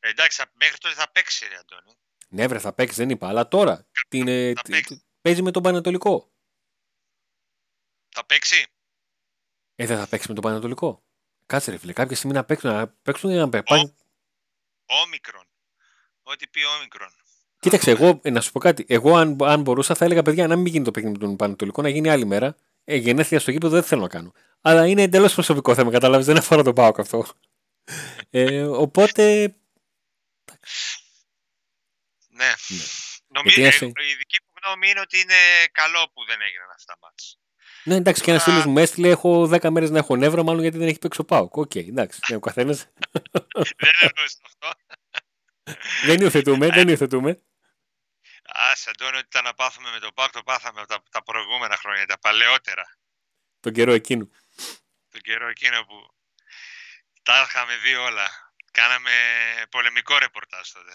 Εντάξει, 0.00 0.42
μέχρι 0.52 0.78
τότε 0.78 0.94
θα 0.94 1.10
παίξει, 1.12 1.46
ρε 1.48 1.56
Αντώνη. 1.56 1.98
Ναι, 2.28 2.46
βρε, 2.46 2.58
θα 2.58 2.72
παίξει, 2.72 2.96
δεν 2.96 3.10
είπα. 3.10 3.28
Αλλά 3.28 3.48
τώρα 3.48 3.86
την, 4.08 4.26
παίζει 5.28 5.42
με 5.42 5.50
τον 5.50 5.62
Πανατολικό. 5.62 6.30
Θα 8.08 8.26
παίξει; 8.26 8.66
Ε, 9.74 9.86
δεν 9.86 9.98
θα 9.98 10.06
παίξει 10.06 10.28
με 10.28 10.34
τον 10.34 10.42
Πανατολικό. 10.42 11.02
Κάτσε 11.46 11.70
ρε 11.70 11.76
φίλε, 11.78 11.92
κάποια 11.92 12.16
στιγμή 12.16 12.34
να 12.34 12.44
παίξουν, 12.44 12.70
να 12.70 12.88
παίξουν 12.88 13.30
για 13.30 13.40
να 13.40 13.48
παίξουν. 13.48 13.94
Όμικρον. 14.86 15.46
Ό,τι 16.22 16.48
πει 16.48 16.60
όμικρον. 16.78 17.08
Κοίταξε, 17.60 17.90
εγώ 17.90 18.20
να 18.24 18.40
σου 18.40 18.52
πω 18.52 18.58
κάτι. 18.58 18.84
Εγώ, 18.88 19.16
αν, 19.16 19.36
αν 19.42 19.60
μπορούσα, 19.60 19.94
θα 19.94 20.04
έλεγα 20.04 20.22
παιδιά 20.22 20.46
να 20.46 20.56
μην 20.56 20.66
γίνει 20.66 20.84
το 20.84 20.90
παιχνίδι 20.90 21.18
με 21.18 21.26
τον 21.26 21.36
Παναιτωλικό, 21.36 21.82
να 21.82 21.88
γίνει 21.88 22.08
άλλη 22.08 22.24
μέρα. 22.24 22.56
Ε, 22.84 22.96
γενέθλια 22.96 23.40
στο 23.40 23.50
γήπεδο 23.50 23.72
δεν 23.72 23.82
θέλω 23.82 24.00
να 24.00 24.08
κάνω. 24.08 24.32
Αλλά 24.60 24.86
είναι 24.86 25.02
εντελώς 25.02 25.34
προσωπικό 25.34 25.74
θέμα, 25.74 25.90
κατάλαβες. 25.90 26.26
Δεν 26.26 26.36
αφορά 26.36 26.62
τον 26.62 26.74
ΠΑΟΚ 26.74 26.98
αυτό. 26.98 27.26
ε, 28.30 28.62
οπότε. 28.62 29.40
Ναι. 32.28 32.52
ναι. 32.68 32.84
Νομίζω, 33.28 33.62
η 33.62 34.14
δική 34.18 34.38
μου 34.42 34.47
γνώμη 34.68 34.90
είναι 34.90 35.00
ότι 35.00 35.20
είναι 35.20 35.66
καλό 35.72 36.10
που 36.12 36.24
δεν 36.24 36.40
έγιναν 36.40 36.70
αυτά 36.70 36.92
τα 36.92 36.98
ματς. 37.02 37.38
Ναι, 37.84 37.94
εντάξει, 37.94 38.22
και 38.22 38.30
ένας 38.30 38.42
φίλος 38.42 38.66
μου 38.66 38.78
έστειλε: 38.78 39.08
Έχω 39.08 39.50
10 39.52 39.70
μέρες 39.70 39.90
να 39.90 39.98
έχω 39.98 40.16
νεύρα, 40.16 40.42
μάλλον 40.42 40.62
γιατί 40.62 40.78
δεν 40.78 40.88
έχει 40.88 40.98
παίξει 40.98 41.20
ο 41.20 41.24
ΠΑΟΚ. 41.24 41.56
Οκ, 41.56 41.74
εντάξει, 41.74 42.20
ναι, 42.28 42.36
ο 42.36 42.40
καθένας. 42.40 42.78
δεν 43.84 43.92
εννοούσε 44.00 44.38
αυτό. 44.46 44.72
δεν 46.04 46.20
υιοθετούμε, 46.20 46.68
δεν 46.68 46.88
υιοθετούμε. 46.88 47.42
Α, 48.48 48.72
Αντώνιο, 48.86 49.18
ότι 49.18 49.26
ήταν 49.28 49.44
να 49.44 49.54
πάθουμε 49.54 49.90
με 49.90 49.98
τον 49.98 50.10
Πάουκ, 50.14 50.30
το 50.32 50.42
πάθαμε 50.42 50.86
τα, 50.86 51.02
τα 51.10 51.22
προηγούμενα 51.22 51.76
χρόνια, 51.76 52.06
τα 52.06 52.18
παλαιότερα. 52.18 52.98
Τον 53.60 53.72
καιρό 53.72 53.92
εκείνο. 53.92 54.28
Τον 55.10 55.20
καιρό 55.20 55.48
εκείνο 55.48 55.84
που 55.84 56.06
τα 57.22 57.42
είχαμε 57.42 57.76
δει 57.76 57.94
όλα. 57.94 58.28
Κάναμε 58.70 59.10
πολεμικό 59.70 60.18
ρεπορτάζ 60.18 60.70
τότε. 60.70 60.92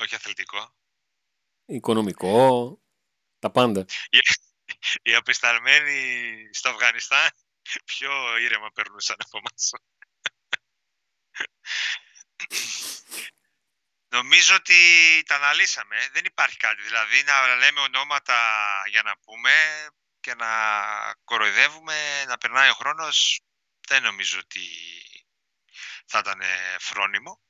Όχι 0.00 0.14
αθλητικό. 0.14 0.77
Οικονομικό. 1.70 2.78
Τα 3.38 3.50
πάντα. 3.50 3.84
Οι 5.02 5.14
απεσταλμένοι 5.14 6.00
στο 6.52 6.68
Αφγανιστάν 6.68 7.30
πιο 7.84 8.36
ήρεμα 8.36 8.70
περνούσαν 8.70 9.16
από 9.18 9.38
εμάς. 9.38 9.70
Νομίζω 14.08 14.54
ότι 14.54 14.74
τα 15.26 15.34
αναλύσαμε. 15.34 16.08
Δεν 16.12 16.24
υπάρχει 16.24 16.56
κάτι. 16.56 16.82
Δηλαδή 16.82 17.22
να 17.22 17.56
λέμε 17.56 17.80
ονόματα 17.80 18.36
για 18.90 19.02
να 19.02 19.16
πούμε 19.18 19.86
και 20.20 20.34
να 20.34 20.48
κοροϊδεύουμε, 21.24 22.24
να 22.24 22.38
περνάει 22.38 22.70
ο 22.70 22.74
χρόνος, 22.74 23.40
δεν 23.88 24.02
νομίζω 24.02 24.38
ότι 24.38 24.68
θα 26.06 26.18
ήταν 26.18 26.42
φρόνιμο. 26.78 27.40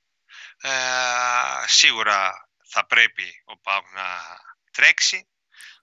Ε, 0.61 1.65
σίγουρα 1.67 2.48
θα 2.69 2.87
πρέπει 2.87 3.43
ο 3.45 3.59
Πάου 3.59 3.83
να 3.95 4.07
τρέξει, 4.71 5.29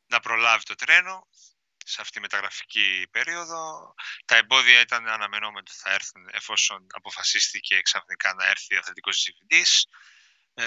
να 0.05 0.19
προλάβει 0.19 0.63
το 0.63 0.75
τρένο 0.75 1.27
σε 1.85 2.01
αυτή 2.01 2.13
τη 2.13 2.19
μεταγραφική 2.19 3.07
περίοδο. 3.11 3.93
Τα 4.25 4.35
εμπόδια 4.35 4.81
ήταν 4.81 5.07
αναμενόμενο 5.07 5.59
ότι 5.59 5.71
θα 5.75 5.93
έρθουν 5.93 6.29
εφόσον 6.31 6.87
αποφασίστηκε 6.89 7.81
ξαφνικά 7.81 8.33
να 8.33 8.49
έρθει 8.49 8.75
ο 8.75 8.79
αθλητικός 8.79 9.23
διευθυντής. 9.23 9.87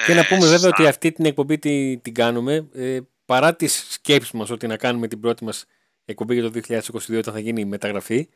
Και 0.07 0.15
να 0.15 0.27
πούμε 0.27 0.47
ε, 0.47 0.49
βέβαια 0.49 0.69
ότι 0.69 0.87
αυτή 0.87 1.13
την 1.13 1.25
εκπομπή 1.25 1.59
την, 1.59 2.03
την 2.03 2.15
κάνουμε 2.15 2.69
ε, 2.75 3.01
παρά 3.25 3.57
τις 3.57 3.87
σκέψεις 3.91 4.33
μας 4.33 4.51
ότι 4.51 4.67
να 4.67 4.77
κάνουμε 4.77 5.09
την 5.09 5.21
πρώτη 5.21 5.45
μας 5.45 5.65
εκπομπή 6.05 6.35
για 6.35 6.51
το 6.51 6.61
2022 6.69 7.19
όταν 7.19 7.33
θα 7.35 7.41
γίνει 7.41 7.61
η 7.61 7.65
μεταγραφή. 7.65 8.29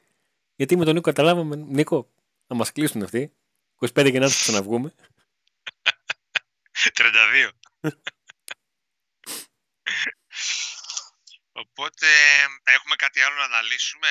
Γιατί 0.55 0.77
με 0.77 0.85
τον 0.85 0.95
Νίκο 0.95 1.09
καταλάβαμε, 1.09 1.57
Νίκο, 1.57 2.11
να 2.47 2.57
μας 2.57 2.73
κλείσουν 2.73 3.03
αυτοί. 3.03 3.33
25 3.79 4.11
και 4.13 4.19
να 4.19 4.27
ξαναβγούμε. 4.27 4.95
32. 6.95 7.51
Οπότε 11.53 12.07
έχουμε 12.63 12.97
κάτι 12.97 13.21
άλλο 13.21 13.37
να 13.37 13.45
αναλύσουμε; 13.45 14.09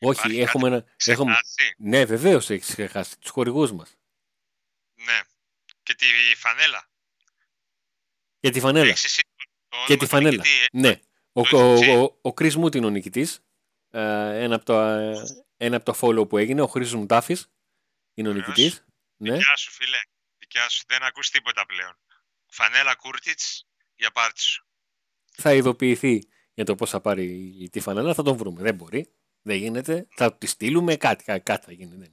Όχι, 0.00 0.40
έχουμε 0.40 0.68
ένα. 0.68 0.84
Έχουμε... 1.04 1.38
Ναι, 1.78 2.04
βεβαίως 2.04 2.50
έχεις 2.50 2.70
ξεχάσει 2.70 3.18
τους 3.18 3.30
χορηγούς 3.30 3.72
μας. 3.72 3.96
Ναι. 4.94 5.20
Και 5.82 5.94
τη 5.94 6.06
φανέλα. 6.36 6.90
Και 8.40 8.50
τη 8.50 8.60
φανέλα. 8.60 8.94
Και 9.86 9.96
τη 9.96 10.06
φανέλα. 10.06 10.44
Ναι. 10.72 11.00
Ο, 11.32 11.56
ο, 11.56 11.92
ο, 12.00 12.02
ο 12.02 12.34
Chris 12.38 12.64
Moot 12.64 12.74
είναι 12.74 12.86
ο 12.86 12.90
νικητής. 12.90 13.40
Ε, 13.90 14.42
ένα, 14.42 14.54
από 14.54 14.64
το, 14.64 14.78
ένα 15.56 15.76
από 15.76 15.84
το 15.84 15.98
follow 16.00 16.28
που 16.28 16.38
έγινε. 16.38 16.60
Ο 16.60 16.66
Χρήσος 16.66 16.94
Μουτάφης 16.94 17.52
είναι 18.14 18.28
ο 18.28 18.32
νικητής. 18.32 18.84
Ναι. 19.16 19.36
Γεια 19.36 19.56
σου, 19.56 19.70
φίλε. 19.70 19.98
Δικιά 20.52 20.68
σου. 20.68 20.84
Δεν 20.86 21.02
ακούς 21.02 21.30
τίποτα 21.30 21.66
πλέον. 21.66 21.98
Φανέλα 22.46 22.94
Κούρτιτς 22.94 23.66
για 23.96 24.10
πάρτι 24.10 24.40
σου 24.40 24.66
θα 25.32 25.54
ειδοποιηθεί 25.54 26.28
για 26.54 26.64
το 26.64 26.74
πώς 26.74 26.90
θα 26.90 27.00
πάρει 27.00 27.68
τη 27.72 27.80
φανέλα, 27.80 28.14
θα 28.14 28.22
τον 28.22 28.36
βρούμε. 28.36 28.62
Δεν 28.62 28.74
μπορεί. 28.74 29.14
Δεν 29.42 29.56
γίνεται. 29.56 30.06
Θα 30.16 30.36
τη 30.36 30.46
στείλουμε 30.46 30.96
κάτι. 30.96 31.24
Κάτι 31.24 31.64
θα 31.64 31.72
γίνει. 31.72 31.96
Δεν, 31.96 32.12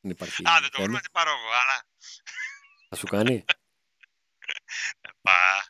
δεν 0.00 0.10
υπάρχει. 0.10 0.48
Α, 0.48 0.60
δεν 0.60 0.70
το 0.70 0.82
βρούμε, 0.82 1.00
τι 1.00 1.10
πάρω 1.10 1.30
εγώ. 1.30 1.48
Αλλά... 1.48 1.86
Θα 2.88 2.96
σου 2.96 3.06
κάνει. 3.06 3.44
Πα. 5.22 5.64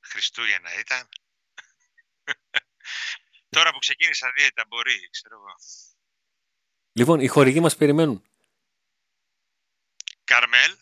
Χριστούγεννα 0.00 0.78
ήταν. 0.78 1.08
Τώρα 3.56 3.72
που 3.72 3.78
ξεκίνησα 3.78 4.32
δίαιτα 4.36 4.64
μπορεί, 4.68 5.08
ξέρω 5.10 5.34
εγώ. 5.36 5.54
Λοιπόν, 6.92 7.20
οι 7.20 7.26
χορηγοί 7.26 7.60
μας 7.60 7.76
περιμένουν. 7.76 8.22
Καρμέλ, 10.24 10.76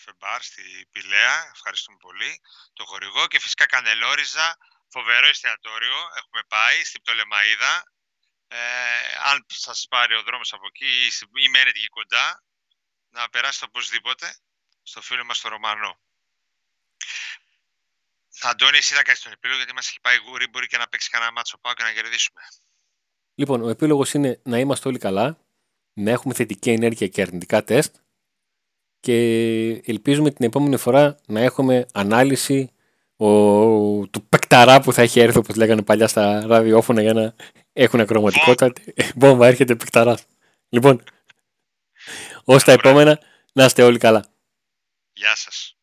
καφεμπάρ 0.00 0.42
στη 0.42 0.62
Πηλαία. 0.92 1.50
Ευχαριστούμε 1.54 1.96
πολύ. 2.00 2.40
Το 2.72 2.84
χορηγό 2.84 3.26
και 3.26 3.40
φυσικά 3.40 3.66
Κανελόριζα. 3.66 4.56
Φοβερό 4.88 5.26
εστιατόριο. 5.26 5.96
Έχουμε 6.18 6.42
πάει 6.48 6.84
στην 6.84 7.02
Πτολεμαίδα. 7.02 7.92
Ε, 8.48 8.58
αν 9.24 9.46
σας 9.46 9.86
πάρει 9.90 10.14
ο 10.14 10.22
δρόμος 10.22 10.52
από 10.52 10.66
εκεί 10.66 11.10
ή 11.44 11.48
μένετε 11.48 11.78
εκεί 11.78 11.86
κοντά, 11.86 12.42
να 13.10 13.28
περάσετε 13.28 13.64
οπωσδήποτε 13.64 14.36
στο 14.82 15.00
φίλο 15.02 15.24
μας 15.24 15.40
το 15.40 15.48
Ρωμανό. 15.48 16.00
Αντώνη, 18.40 18.76
εσύ 18.76 18.94
θα 18.94 19.02
κάνεις 19.02 19.20
τον 19.20 19.32
επίλογο 19.32 19.58
γιατί 19.58 19.74
μας 19.74 19.88
έχει 19.88 20.00
πάει 20.00 20.16
γούρι. 20.16 20.48
Μπορεί 20.48 20.66
και 20.66 20.78
να 20.78 20.88
παίξει 20.88 21.10
κανένα 21.10 21.32
μάτσο 21.32 21.58
πάω 21.58 21.74
και 21.74 21.82
να 21.82 21.92
κερδίσουμε. 21.92 22.40
Λοιπόν, 23.34 23.62
ο 23.62 23.68
επίλογος 23.68 24.12
είναι 24.12 24.40
να 24.44 24.58
είμαστε 24.58 24.88
όλοι 24.88 24.98
καλά, 24.98 25.38
να 25.92 26.10
έχουμε 26.10 26.34
θετική 26.34 26.70
ενέργεια 26.70 27.08
και 27.08 27.22
αρνητικά 27.22 27.64
τεστ 27.64 27.96
και 29.00 29.16
ελπίζουμε 29.84 30.30
την 30.30 30.46
επόμενη 30.46 30.76
φορά 30.76 31.16
να 31.26 31.40
έχουμε 31.40 31.86
ανάλυση 31.92 32.70
ο, 33.16 33.26
του 34.06 34.26
πεκταρά 34.28 34.80
που 34.80 34.92
θα 34.92 35.02
έχει 35.02 35.20
έρθει 35.20 35.38
όπως 35.38 35.56
λέγανε 35.56 35.82
παλιά 35.82 36.08
στα 36.08 36.46
ραδιόφωνα 36.46 37.02
για 37.02 37.12
να 37.12 37.34
έχουν 37.72 38.00
ακροματικότητα. 38.00 38.72
Μπόμβα 39.16 39.46
έρχεται 39.46 39.74
πεκταρά. 39.74 40.18
Λοιπόν, 40.68 41.02
ως 42.44 42.64
τα 42.64 42.72
επόμενα 42.72 43.20
να 43.52 43.64
είστε 43.64 43.82
όλοι 43.82 43.98
καλά. 43.98 44.24
Γεια 45.12 45.34
σας. 45.36 45.79